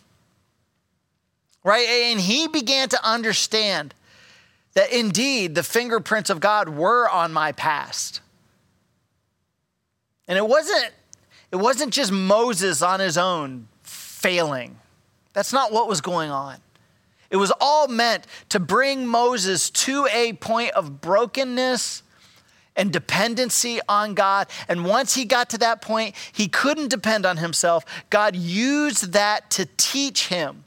Right? 1.64 1.88
And 1.88 2.20
he 2.20 2.48
began 2.48 2.90
to 2.90 3.08
understand 3.08 3.94
that 4.74 4.92
indeed 4.92 5.56
the 5.56 5.64
fingerprints 5.64 6.30
of 6.30 6.40
God 6.40 6.70
were 6.70 7.10
on 7.10 7.32
my 7.32 7.52
past 7.54 8.22
and 10.28 10.38
it 10.38 10.48
wasn't, 10.48 10.92
it 11.52 11.58
wasn't 11.58 11.94
just 11.94 12.12
Moses 12.12 12.82
on 12.82 13.00
his 13.00 13.18
own 13.18 13.68
failing. 13.84 14.78
That's 15.34 15.54
not 15.54 15.72
what 15.72 15.88
was 15.88 16.02
going 16.02 16.32
on. 16.32 16.58
It 17.30 17.38
was 17.38 17.52
all 17.60 17.88
meant 17.88 18.26
to 18.50 18.60
bring 18.60 19.06
Moses 19.06 19.70
to 19.70 20.08
a 20.14 20.34
point 20.34 20.72
of 20.72 21.02
brokenness 21.02 22.04
and 22.76 22.94
dependency 22.94 23.80
on 23.90 24.14
God. 24.14 24.48
And 24.68 24.86
once 24.86 25.16
he 25.16 25.26
got 25.26 25.50
to 25.50 25.58
that 25.60 25.82
point, 25.82 26.16
he 26.32 26.48
couldn't 26.48 26.90
depend 26.90 27.26
on 27.26 27.38
himself. 27.38 27.86
God 28.10 28.36
used 28.36 29.14
that 29.14 29.50
to 29.52 29.68
teach 29.78 30.28
him 30.28 30.64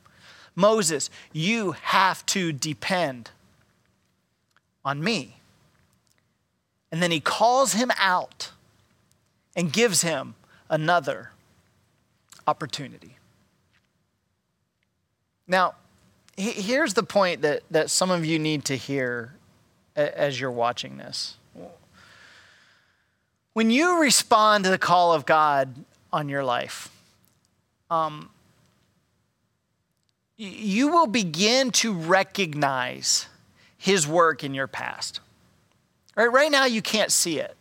Moses, 0.60 1.10
you 1.32 1.72
have 1.72 2.24
to 2.26 2.52
depend 2.52 3.30
on 4.84 5.02
me. 5.02 5.40
And 6.92 7.02
then 7.02 7.10
he 7.10 7.20
calls 7.20 7.72
him 7.72 7.90
out 7.98 8.50
and 9.56 9.72
gives 9.72 10.02
him 10.02 10.34
another 10.68 11.30
opportunity. 12.46 13.16
Now, 15.46 15.74
here's 16.36 16.94
the 16.94 17.02
point 17.02 17.42
that, 17.42 17.62
that 17.70 17.90
some 17.90 18.10
of 18.10 18.24
you 18.24 18.38
need 18.38 18.64
to 18.66 18.76
hear 18.76 19.34
as 19.96 20.40
you're 20.40 20.50
watching 20.50 20.96
this. 20.96 21.36
When 23.52 23.70
you 23.70 24.00
respond 24.00 24.64
to 24.64 24.70
the 24.70 24.78
call 24.78 25.12
of 25.12 25.26
God 25.26 25.74
on 26.12 26.28
your 26.28 26.44
life, 26.44 26.88
um, 27.90 28.30
you 30.36 30.88
will 30.88 31.08
begin 31.08 31.70
to 31.72 31.92
recognize 31.92 33.26
his 33.76 34.06
work 34.06 34.44
in 34.44 34.54
your 34.54 34.68
past. 34.68 35.20
Right, 36.14 36.30
right 36.30 36.50
now, 36.50 36.64
you 36.64 36.80
can't 36.80 37.10
see 37.10 37.40
it. 37.40 37.56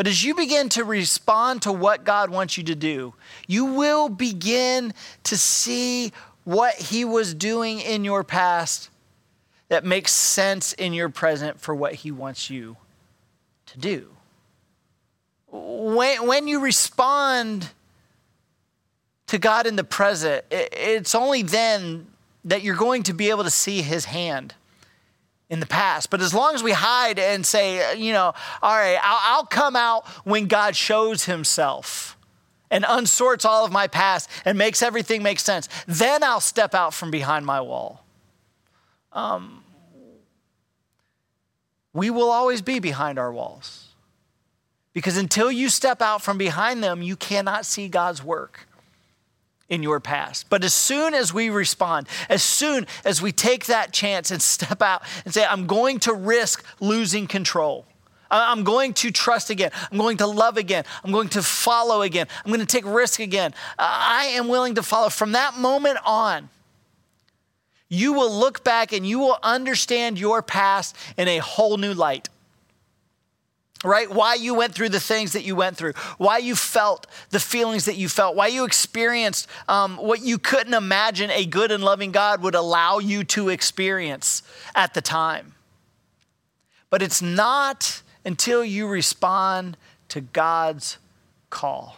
But 0.00 0.06
as 0.06 0.24
you 0.24 0.34
begin 0.34 0.70
to 0.70 0.84
respond 0.84 1.60
to 1.60 1.72
what 1.72 2.04
God 2.04 2.30
wants 2.30 2.56
you 2.56 2.64
to 2.64 2.74
do, 2.74 3.12
you 3.46 3.66
will 3.66 4.08
begin 4.08 4.94
to 5.24 5.36
see 5.36 6.14
what 6.44 6.74
He 6.74 7.04
was 7.04 7.34
doing 7.34 7.80
in 7.80 8.02
your 8.02 8.24
past 8.24 8.88
that 9.68 9.84
makes 9.84 10.12
sense 10.12 10.72
in 10.72 10.94
your 10.94 11.10
present 11.10 11.60
for 11.60 11.74
what 11.74 11.96
He 11.96 12.10
wants 12.10 12.48
you 12.48 12.78
to 13.66 13.78
do. 13.78 14.08
When, 15.50 16.26
when 16.26 16.48
you 16.48 16.60
respond 16.60 17.68
to 19.26 19.36
God 19.36 19.66
in 19.66 19.76
the 19.76 19.84
present, 19.84 20.46
it's 20.50 21.14
only 21.14 21.42
then 21.42 22.06
that 22.46 22.62
you're 22.62 22.74
going 22.74 23.02
to 23.02 23.12
be 23.12 23.28
able 23.28 23.44
to 23.44 23.50
see 23.50 23.82
His 23.82 24.06
hand 24.06 24.54
in 25.50 25.60
the 25.60 25.66
past. 25.66 26.08
But 26.08 26.22
as 26.22 26.32
long 26.32 26.54
as 26.54 26.62
we 26.62 26.72
hide 26.72 27.18
and 27.18 27.44
say, 27.44 27.98
you 27.98 28.12
know, 28.12 28.32
all 28.62 28.76
right, 28.76 28.98
I'll, 29.02 29.36
I'll 29.36 29.46
come 29.46 29.76
out 29.76 30.06
when 30.24 30.46
God 30.46 30.76
shows 30.76 31.24
himself 31.24 32.16
and 32.70 32.84
unsorts 32.84 33.44
all 33.44 33.64
of 33.64 33.72
my 33.72 33.88
past 33.88 34.30
and 34.44 34.56
makes 34.56 34.80
everything 34.80 35.22
make 35.24 35.40
sense, 35.40 35.68
then 35.86 36.22
I'll 36.22 36.40
step 36.40 36.72
out 36.72 36.94
from 36.94 37.10
behind 37.10 37.44
my 37.44 37.60
wall. 37.60 38.04
Um, 39.12 39.64
we 41.92 42.10
will 42.10 42.30
always 42.30 42.62
be 42.62 42.78
behind 42.78 43.18
our 43.18 43.32
walls. 43.32 43.88
Because 44.92 45.16
until 45.16 45.50
you 45.50 45.68
step 45.68 46.00
out 46.00 46.22
from 46.22 46.38
behind 46.38 46.82
them, 46.82 47.02
you 47.02 47.16
cannot 47.16 47.66
see 47.66 47.88
God's 47.88 48.22
work 48.22 48.66
in 49.70 49.82
your 49.82 50.00
past. 50.00 50.50
But 50.50 50.64
as 50.64 50.74
soon 50.74 51.14
as 51.14 51.32
we 51.32 51.48
respond, 51.48 52.08
as 52.28 52.42
soon 52.42 52.86
as 53.04 53.22
we 53.22 53.32
take 53.32 53.66
that 53.66 53.92
chance 53.92 54.30
and 54.30 54.42
step 54.56 54.82
out 54.82 55.02
and 55.24 55.32
say, 55.32 55.46
I'm 55.46 55.66
going 55.66 56.00
to 56.00 56.12
risk 56.12 56.64
losing 56.80 57.26
control. 57.26 57.86
I'm 58.32 58.62
going 58.62 58.94
to 58.94 59.10
trust 59.10 59.50
again. 59.50 59.72
I'm 59.90 59.98
going 59.98 60.18
to 60.18 60.26
love 60.26 60.56
again. 60.56 60.84
I'm 61.02 61.10
going 61.10 61.30
to 61.30 61.42
follow 61.42 62.02
again. 62.02 62.28
I'm 62.44 62.50
going 62.50 62.60
to 62.60 62.66
take 62.66 62.84
risk 62.84 63.18
again. 63.18 63.54
I 63.76 64.26
am 64.34 64.46
willing 64.46 64.76
to 64.76 64.84
follow. 64.84 65.08
From 65.08 65.32
that 65.32 65.58
moment 65.58 65.98
on, 66.04 66.48
you 67.88 68.12
will 68.12 68.32
look 68.32 68.62
back 68.62 68.92
and 68.92 69.04
you 69.04 69.18
will 69.18 69.38
understand 69.42 70.16
your 70.16 70.42
past 70.42 70.96
in 71.16 71.26
a 71.26 71.38
whole 71.38 71.76
new 71.76 71.92
light 71.92 72.28
right? 73.84 74.10
Why 74.10 74.34
you 74.34 74.54
went 74.54 74.74
through 74.74 74.90
the 74.90 75.00
things 75.00 75.32
that 75.32 75.44
you 75.44 75.56
went 75.56 75.76
through, 75.76 75.94
why 76.18 76.38
you 76.38 76.54
felt 76.54 77.06
the 77.30 77.40
feelings 77.40 77.86
that 77.86 77.96
you 77.96 78.08
felt, 78.08 78.36
why 78.36 78.48
you 78.48 78.64
experienced 78.64 79.48
um, 79.68 79.96
what 79.96 80.20
you 80.20 80.38
couldn't 80.38 80.74
imagine 80.74 81.30
a 81.30 81.46
good 81.46 81.70
and 81.70 81.82
loving 81.82 82.12
God 82.12 82.42
would 82.42 82.54
allow 82.54 82.98
you 82.98 83.24
to 83.24 83.48
experience 83.48 84.42
at 84.74 84.94
the 84.94 85.00
time. 85.00 85.54
But 86.90 87.02
it's 87.02 87.22
not 87.22 88.02
until 88.24 88.64
you 88.64 88.86
respond 88.86 89.76
to 90.08 90.20
God's 90.20 90.98
call 91.48 91.96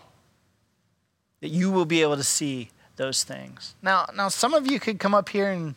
that 1.41 1.49
you 1.49 1.71
will 1.71 1.87
be 1.87 2.03
able 2.03 2.17
to 2.17 2.23
see 2.23 2.71
those 2.97 3.25
things. 3.25 3.75
Now, 3.83 4.07
now 4.15 4.29
some 4.29 4.55
of 4.55 4.71
you 4.71 4.79
could 4.79 5.01
come 5.01 5.15
up 5.15 5.29
here 5.31 5.51
and, 5.51 5.75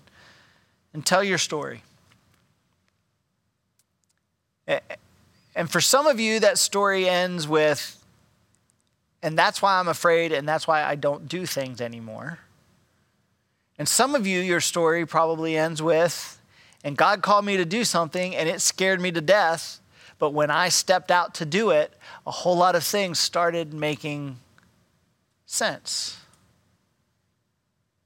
and 0.93 1.03
tell 1.03 1.23
your 1.23 1.39
story. 1.39 1.81
And 5.55 5.71
for 5.71 5.79
some 5.79 6.05
of 6.05 6.19
you, 6.19 6.41
that 6.41 6.57
story 6.59 7.07
ends 7.07 7.47
with, 7.47 8.03
and 9.23 9.37
that's 9.37 9.61
why 9.61 9.79
I'm 9.79 9.87
afraid, 9.87 10.33
and 10.33 10.47
that's 10.47 10.67
why 10.67 10.83
I 10.83 10.95
don't 10.95 11.27
do 11.29 11.45
things 11.45 11.79
anymore. 11.79 12.39
And 13.79 13.87
some 13.87 14.15
of 14.15 14.27
you, 14.27 14.41
your 14.41 14.61
story 14.61 15.05
probably 15.05 15.57
ends 15.57 15.81
with, 15.81 16.39
and 16.83 16.97
God 16.97 17.21
called 17.21 17.45
me 17.45 17.57
to 17.57 17.65
do 17.65 17.83
something, 17.83 18.35
and 18.35 18.49
it 18.49 18.61
scared 18.61 18.99
me 18.99 19.11
to 19.13 19.21
death. 19.21 19.79
But 20.19 20.31
when 20.31 20.51
I 20.51 20.69
stepped 20.69 21.11
out 21.11 21.33
to 21.35 21.45
do 21.45 21.71
it, 21.71 21.93
a 22.27 22.31
whole 22.31 22.57
lot 22.57 22.75
of 22.75 22.83
things 22.83 23.17
started 23.19 23.73
making 23.73 24.37
sense. 25.45 26.17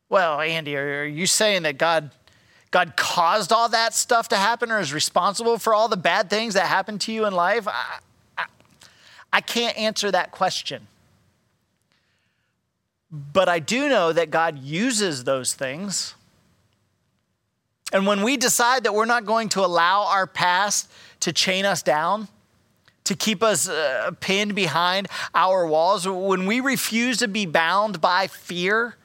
Well, 0.07 0.41
Andy, 0.41 0.75
are 0.75 1.03
you 1.03 1.27
saying 1.27 1.63
that 1.63 1.77
God 1.77 2.11
God 2.71 2.95
caused 2.95 3.51
all 3.51 3.69
that 3.69 3.93
stuff 3.93 4.27
to 4.29 4.35
happen 4.35 4.71
or 4.71 4.79
is 4.79 4.93
responsible 4.93 5.57
for 5.57 5.73
all 5.73 5.87
the 5.87 5.97
bad 5.97 6.29
things 6.29 6.53
that 6.53 6.67
happen 6.67 6.99
to 6.99 7.11
you 7.11 7.25
in 7.25 7.33
life? 7.33 7.67
I, 7.67 7.99
I, 8.37 8.45
I 9.33 9.41
can't 9.41 9.77
answer 9.77 10.11
that 10.11 10.31
question. 10.31 10.87
But 13.11 13.49
I 13.49 13.57
do 13.59 13.89
know 13.89 14.13
that 14.13 14.29
God 14.29 14.59
uses 14.59 15.23
those 15.23 15.53
things. 15.53 16.13
And 17.91 18.05
when 18.05 18.21
we 18.21 18.37
decide 18.37 18.83
that 18.83 18.93
we're 18.93 19.05
not 19.05 19.25
going 19.25 19.49
to 19.49 19.65
allow 19.65 20.03
our 20.03 20.27
past 20.27 20.91
to 21.21 21.33
chain 21.33 21.65
us 21.65 21.81
down, 21.81 22.27
to 23.05 23.15
keep 23.15 23.41
us 23.41 23.67
uh, 23.67 24.11
pinned 24.19 24.53
behind 24.53 25.07
our 25.33 25.65
walls, 25.65 26.07
when 26.07 26.45
we 26.45 26.59
refuse 26.59 27.17
to 27.17 27.27
be 27.27 27.47
bound 27.47 27.99
by 27.99 28.27
fear, 28.27 28.95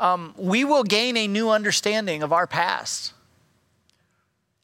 um, 0.00 0.34
we 0.36 0.64
will 0.64 0.82
gain 0.82 1.16
a 1.16 1.28
new 1.28 1.50
understanding 1.50 2.22
of 2.22 2.32
our 2.32 2.46
past. 2.46 3.12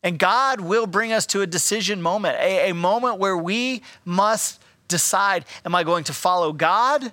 And 0.02 0.18
God 0.18 0.60
will 0.60 0.86
bring 0.86 1.12
us 1.12 1.26
to 1.26 1.42
a 1.42 1.46
decision 1.46 2.00
moment, 2.00 2.36
a, 2.38 2.70
a 2.70 2.74
moment 2.74 3.18
where 3.18 3.36
we 3.36 3.82
must 4.04 4.60
decide 4.88 5.44
am 5.64 5.74
I 5.74 5.84
going 5.84 6.04
to 6.04 6.12
follow 6.12 6.52
God 6.52 7.12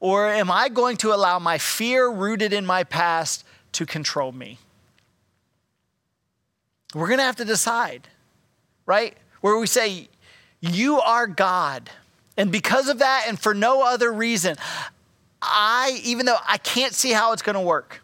or 0.00 0.28
am 0.28 0.50
I 0.50 0.68
going 0.68 0.96
to 0.98 1.12
allow 1.12 1.38
my 1.38 1.58
fear 1.58 2.10
rooted 2.10 2.52
in 2.52 2.64
my 2.64 2.84
past 2.84 3.44
to 3.72 3.84
control 3.84 4.32
me? 4.32 4.58
We're 6.94 7.08
going 7.08 7.18
to 7.18 7.24
have 7.24 7.36
to 7.36 7.44
decide, 7.44 8.08
right? 8.86 9.16
Where 9.40 9.58
we 9.58 9.66
say, 9.66 10.08
You 10.60 11.00
are 11.00 11.26
God. 11.26 11.90
And 12.36 12.50
because 12.50 12.88
of 12.88 12.98
that, 12.98 13.26
and 13.28 13.38
for 13.38 13.54
no 13.54 13.82
other 13.82 14.12
reason, 14.12 14.56
I, 15.44 16.00
even 16.04 16.26
though 16.26 16.38
I 16.46 16.58
can't 16.58 16.94
see 16.94 17.12
how 17.12 17.32
it's 17.32 17.42
going 17.42 17.54
to 17.54 17.60
work, 17.60 18.02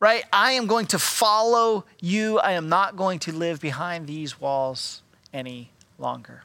right? 0.00 0.24
I 0.32 0.52
am 0.52 0.66
going 0.66 0.86
to 0.86 0.98
follow 0.98 1.84
you. 2.00 2.38
I 2.38 2.52
am 2.52 2.68
not 2.68 2.96
going 2.96 3.18
to 3.20 3.32
live 3.32 3.60
behind 3.60 4.06
these 4.06 4.40
walls 4.40 5.02
any 5.32 5.70
longer. 5.98 6.42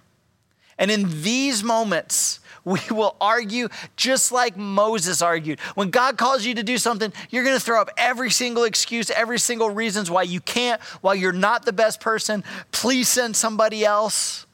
And 0.78 0.90
in 0.90 1.22
these 1.22 1.64
moments, 1.64 2.40
we 2.66 2.80
will 2.92 3.16
argue 3.22 3.70
just 3.96 4.32
like 4.32 4.58
Moses 4.58 5.22
argued. 5.22 5.60
When 5.76 5.90
God 5.90 6.18
calls 6.18 6.46
you 6.46 6.56
to 6.56 6.64
do 6.64 6.78
something, 6.78 7.14
you're 7.30 7.44
going 7.44 7.56
to 7.56 7.64
throw 7.64 7.82
up 7.82 7.90
every 7.98 8.32
single 8.32 8.64
excuse, 8.64 9.12
every 9.12 9.40
single 9.40 9.70
reasons 9.70 10.10
why 10.10 10.24
you 10.24 10.40
can't, 10.40 10.82
why 11.02 11.14
you're 11.14 11.32
not 11.32 11.66
the 11.66 11.74
best 11.74 12.00
person. 12.00 12.44
Please 12.72 13.08
send 13.08 13.36
somebody 13.36 13.86
else. 13.86 14.46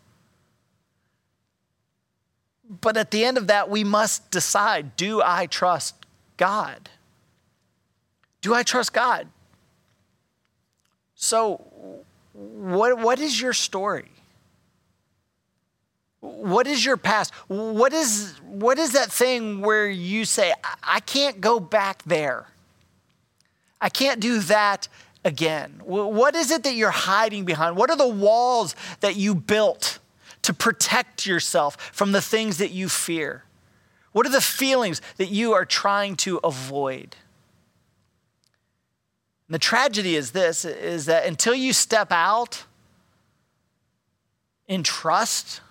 But 2.70 2.98
at 2.98 3.12
the 3.12 3.24
end 3.24 3.38
of 3.38 3.48
that, 3.48 3.70
we 3.70 3.84
must 3.84 4.30
decide 4.32 4.96
do 4.96 5.22
I 5.24 5.46
trust 5.46 5.96
God? 6.36 6.90
Do 8.42 8.54
I 8.54 8.64
trust 8.64 8.94
God? 8.94 9.28
So, 11.16 11.56
what, 12.34 13.00
what 13.00 13.20
is 13.20 13.42
your 13.42 13.54
story? 13.54 14.12
What 16.20 16.68
is 16.68 16.84
your 16.84 16.98
past? 16.98 17.34
What 17.48 17.94
is, 17.94 18.40
what 18.46 18.78
is 18.78 18.94
that 18.94 19.12
thing 19.12 19.62
where 19.62 19.90
you 19.90 20.26
say, 20.26 20.54
I 20.84 21.00
can't 21.00 21.42
go 21.42 21.60
back 21.60 22.04
there? 22.04 22.48
I 23.80 23.90
can't 23.90 24.20
do 24.20 24.40
that 24.42 24.88
again. 25.24 25.82
What 25.84 26.36
is 26.36 26.52
it 26.52 26.64
that 26.64 26.74
you're 26.74 26.92
hiding 26.92 27.46
behind? 27.46 27.76
What 27.76 27.90
are 27.90 27.98
the 27.98 28.08
walls 28.08 28.76
that 29.00 29.16
you 29.16 29.36
built? 29.36 30.00
To 30.44 30.54
protect 30.54 31.26
yourself 31.26 31.76
from 31.94 32.12
the 32.12 32.22
things 32.22 32.58
that 32.58 32.72
you 32.72 32.90
fear? 32.90 33.44
What 34.12 34.26
are 34.26 34.32
the 34.32 34.42
feelings 34.42 35.02
that 35.18 35.30
you 35.30 35.54
are 35.54 35.66
trying 35.66 36.16
to 36.18 36.38
avoid? 36.44 37.16
And 39.48 39.56
the 39.56 39.60
tragedy 39.60 40.16
is 40.16 40.32
this 40.32 40.66
is 40.66 41.06
that 41.06 41.26
until 41.26 41.56
you 41.56 41.72
step 41.72 42.12
out 42.12 42.66
in 44.68 44.84
trust, 44.84 45.62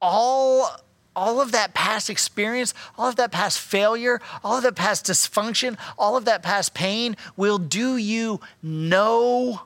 all 0.00 0.70
all 1.16 1.40
of 1.40 1.52
that 1.52 1.74
past 1.74 2.10
experience, 2.10 2.74
all 2.98 3.08
of 3.08 3.16
that 3.16 3.30
past 3.30 3.60
failure, 3.60 4.20
all 4.42 4.56
of 4.56 4.64
that 4.64 4.74
past 4.74 5.06
dysfunction, 5.06 5.78
all 5.96 6.16
of 6.16 6.24
that 6.24 6.42
past 6.42 6.74
pain 6.74 7.16
will 7.36 7.58
do 7.58 7.96
you 7.96 8.40
no 8.62 9.62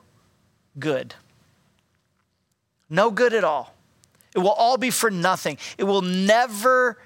good. 0.77 1.15
No 2.89 3.11
good 3.11 3.33
at 3.33 3.43
all. 3.43 3.73
It 4.35 4.39
will 4.39 4.51
all 4.51 4.77
be 4.77 4.89
for 4.89 5.09
nothing. 5.09 5.57
It 5.77 5.83
will 5.83 6.01
never 6.01 6.97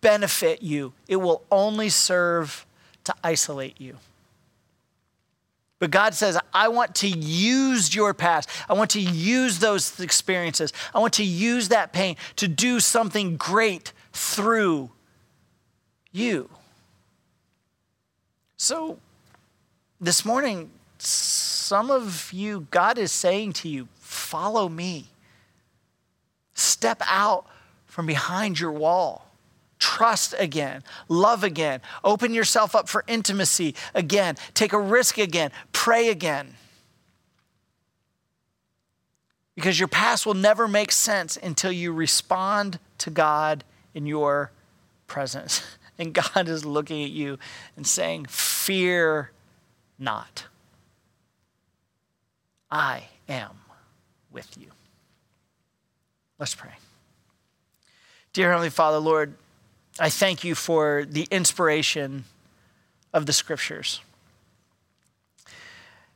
benefit 0.00 0.62
you, 0.62 0.92
it 1.06 1.16
will 1.16 1.42
only 1.50 1.88
serve 1.88 2.66
to 3.04 3.14
isolate 3.22 3.80
you. 3.80 3.96
But 5.78 5.90
God 5.90 6.14
says, 6.14 6.38
I 6.52 6.68
want 6.68 6.94
to 6.96 7.08
use 7.08 7.92
your 7.92 8.14
past. 8.14 8.48
I 8.68 8.74
want 8.74 8.90
to 8.90 9.00
use 9.00 9.58
those 9.58 9.98
experiences. 9.98 10.72
I 10.94 11.00
want 11.00 11.14
to 11.14 11.24
use 11.24 11.68
that 11.68 11.92
pain 11.92 12.16
to 12.36 12.46
do 12.46 12.78
something 12.78 13.36
great 13.36 13.92
through 14.12 14.90
you. 16.12 16.48
So, 18.56 18.98
this 20.00 20.24
morning, 20.24 20.70
some 20.98 21.90
of 21.90 22.32
you, 22.32 22.68
God 22.70 22.96
is 22.96 23.10
saying 23.10 23.54
to 23.54 23.68
you, 23.68 23.88
follow 23.98 24.68
me 24.68 25.08
step 26.62 27.02
out 27.06 27.46
from 27.86 28.06
behind 28.06 28.58
your 28.58 28.72
wall. 28.72 29.28
Trust 29.78 30.34
again, 30.38 30.84
love 31.08 31.42
again, 31.42 31.80
open 32.04 32.32
yourself 32.32 32.74
up 32.76 32.88
for 32.88 33.04
intimacy 33.08 33.74
again, 33.94 34.36
take 34.54 34.72
a 34.72 34.78
risk 34.78 35.18
again, 35.18 35.50
pray 35.72 36.08
again. 36.08 36.54
Because 39.54 39.78
your 39.78 39.88
past 39.88 40.24
will 40.24 40.34
never 40.34 40.66
make 40.68 40.92
sense 40.92 41.36
until 41.36 41.72
you 41.72 41.92
respond 41.92 42.78
to 42.98 43.10
God 43.10 43.64
in 43.94 44.06
your 44.06 44.50
presence. 45.06 45.62
And 45.98 46.14
God 46.14 46.48
is 46.48 46.64
looking 46.64 47.04
at 47.04 47.10
you 47.10 47.38
and 47.76 47.86
saying, 47.86 48.24
Fear 48.24 49.30
not. 49.98 50.46
I 52.70 53.08
am 53.28 53.50
with 54.32 54.56
you. 54.58 54.68
Let's 56.42 56.56
pray. 56.56 56.72
Dear 58.32 58.48
Heavenly 58.48 58.68
Father, 58.68 58.98
Lord, 58.98 59.34
I 60.00 60.10
thank 60.10 60.42
you 60.42 60.56
for 60.56 61.04
the 61.08 61.28
inspiration 61.30 62.24
of 63.12 63.26
the 63.26 63.32
scriptures. 63.32 64.00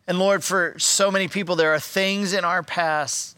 And 0.09 0.19
Lord, 0.19 0.43
for 0.43 0.75
so 0.81 1.13
many 1.13 1.29
people, 1.29 1.55
there 1.55 1.73
are 1.73 1.79
things 1.79 2.33
in 2.33 2.45
our 2.45 2.65
past 2.65 3.37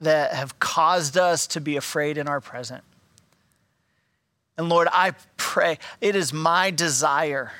that 0.00 0.32
have 0.32 0.58
caused 0.58 1.16
us 1.16 1.46
to 1.46 1.60
be 1.60 1.76
afraid 1.76 2.18
in 2.18 2.26
our 2.26 2.40
present. 2.40 2.82
And 4.58 4.68
Lord, 4.68 4.88
I 4.90 5.12
pray, 5.36 5.78
it 6.00 6.16
is 6.16 6.32
my 6.32 6.72
desire 6.72 7.52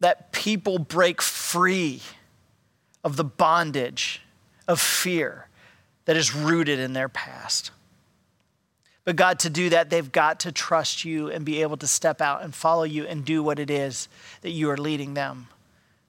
that 0.00 0.32
people 0.32 0.80
break 0.80 1.22
free 1.22 2.02
of 3.04 3.14
the 3.14 3.22
bondage 3.22 4.22
of 4.66 4.80
fear 4.80 5.46
that 6.04 6.16
is 6.16 6.34
rooted 6.34 6.78
in 6.78 6.92
their 6.92 7.08
past. 7.08 7.70
But 9.04 9.16
God, 9.16 9.38
to 9.40 9.50
do 9.50 9.68
that, 9.70 9.90
they've 9.90 10.10
got 10.10 10.40
to 10.40 10.52
trust 10.52 11.04
you 11.04 11.30
and 11.30 11.44
be 11.44 11.60
able 11.62 11.76
to 11.78 11.86
step 11.86 12.20
out 12.20 12.42
and 12.42 12.54
follow 12.54 12.84
you 12.84 13.04
and 13.04 13.24
do 13.24 13.42
what 13.42 13.58
it 13.58 13.70
is 13.70 14.08
that 14.40 14.50
you 14.50 14.70
are 14.70 14.78
leading 14.78 15.14
them 15.14 15.48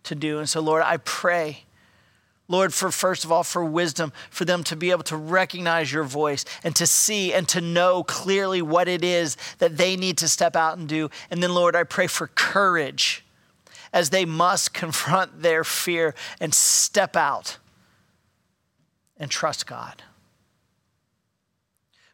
to 0.04 0.16
do. 0.16 0.40
And 0.40 0.48
so, 0.48 0.62
Lord, 0.62 0.84
I 0.84 0.98
pray 0.98 1.66
Lord, 2.48 2.74
for 2.74 2.92
first 2.92 3.26
of 3.26 3.32
all, 3.32 3.44
for 3.44 3.66
wisdom, 3.66 4.14
for 4.30 4.46
them 4.46 4.64
to 4.66 4.76
be 4.76 4.92
able 4.92 5.04
to 5.04 5.18
recognize 5.18 5.92
your 5.92 6.04
voice 6.04 6.46
and 6.64 6.76
to 6.76 6.86
see 6.86 7.34
and 7.34 7.48
to 7.50 7.60
know 7.60 8.04
clearly 8.04 8.62
what 8.62 8.88
it 8.88 9.04
is 9.04 9.36
that 9.58 9.78
they 9.78 9.96
need 9.96 10.18
to 10.20 10.28
step 10.28 10.56
out 10.56 10.78
and 10.78 10.88
do. 10.88 11.10
And 11.32 11.42
then, 11.42 11.54
Lord, 11.54 11.76
I 11.76 11.84
pray 11.84 12.08
for 12.08 12.28
courage 12.28 13.26
as 13.92 14.12
they 14.12 14.26
must 14.26 14.74
confront 14.76 15.42
their 15.42 15.64
fear 15.64 16.14
and 16.40 16.54
step 16.54 17.16
out 17.16 17.58
and 19.18 19.32
trust 19.32 19.68
God. 19.68 20.04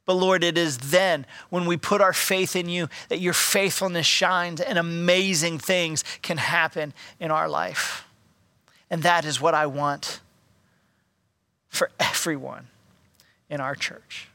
But 0.05 0.15
Lord, 0.15 0.43
it 0.43 0.57
is 0.57 0.77
then 0.77 1.25
when 1.49 1.65
we 1.65 1.77
put 1.77 2.01
our 2.01 2.13
faith 2.13 2.55
in 2.55 2.67
you 2.67 2.89
that 3.09 3.19
your 3.19 3.33
faithfulness 3.33 4.07
shines 4.07 4.59
and 4.59 4.77
amazing 4.77 5.59
things 5.59 6.03
can 6.21 6.37
happen 6.37 6.93
in 7.19 7.31
our 7.31 7.47
life. 7.47 8.07
And 8.89 9.03
that 9.03 9.25
is 9.25 9.39
what 9.39 9.53
I 9.53 9.67
want 9.67 10.19
for 11.69 11.91
everyone 11.99 12.67
in 13.49 13.61
our 13.61 13.75
church. 13.75 14.27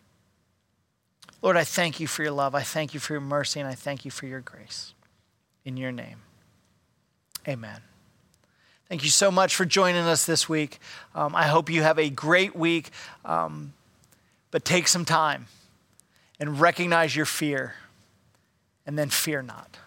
Lord, 1.42 1.56
I 1.56 1.64
thank 1.64 2.00
you 2.00 2.06
for 2.06 2.22
your 2.22 2.32
love. 2.32 2.54
I 2.54 2.62
thank 2.62 2.94
you 2.94 3.00
for 3.00 3.12
your 3.12 3.20
mercy, 3.20 3.60
and 3.60 3.68
I 3.68 3.74
thank 3.74 4.04
you 4.04 4.10
for 4.10 4.26
your 4.26 4.40
grace. 4.40 4.94
In 5.64 5.76
your 5.76 5.92
name, 5.92 6.18
amen. 7.46 7.80
Thank 8.88 9.02
you 9.02 9.10
so 9.10 9.32
much 9.32 9.56
for 9.56 9.64
joining 9.64 10.02
us 10.02 10.26
this 10.26 10.48
week. 10.48 10.78
Um, 11.14 11.34
I 11.34 11.48
hope 11.48 11.70
you 11.70 11.82
have 11.82 11.98
a 11.98 12.08
great 12.08 12.54
week, 12.54 12.90
um, 13.24 13.72
but 14.52 14.64
take 14.64 14.86
some 14.86 15.04
time 15.04 15.46
and 16.38 16.60
recognize 16.60 17.16
your 17.16 17.26
fear, 17.26 17.74
and 18.86 18.96
then 18.96 19.08
fear 19.08 19.42
not. 19.42 19.78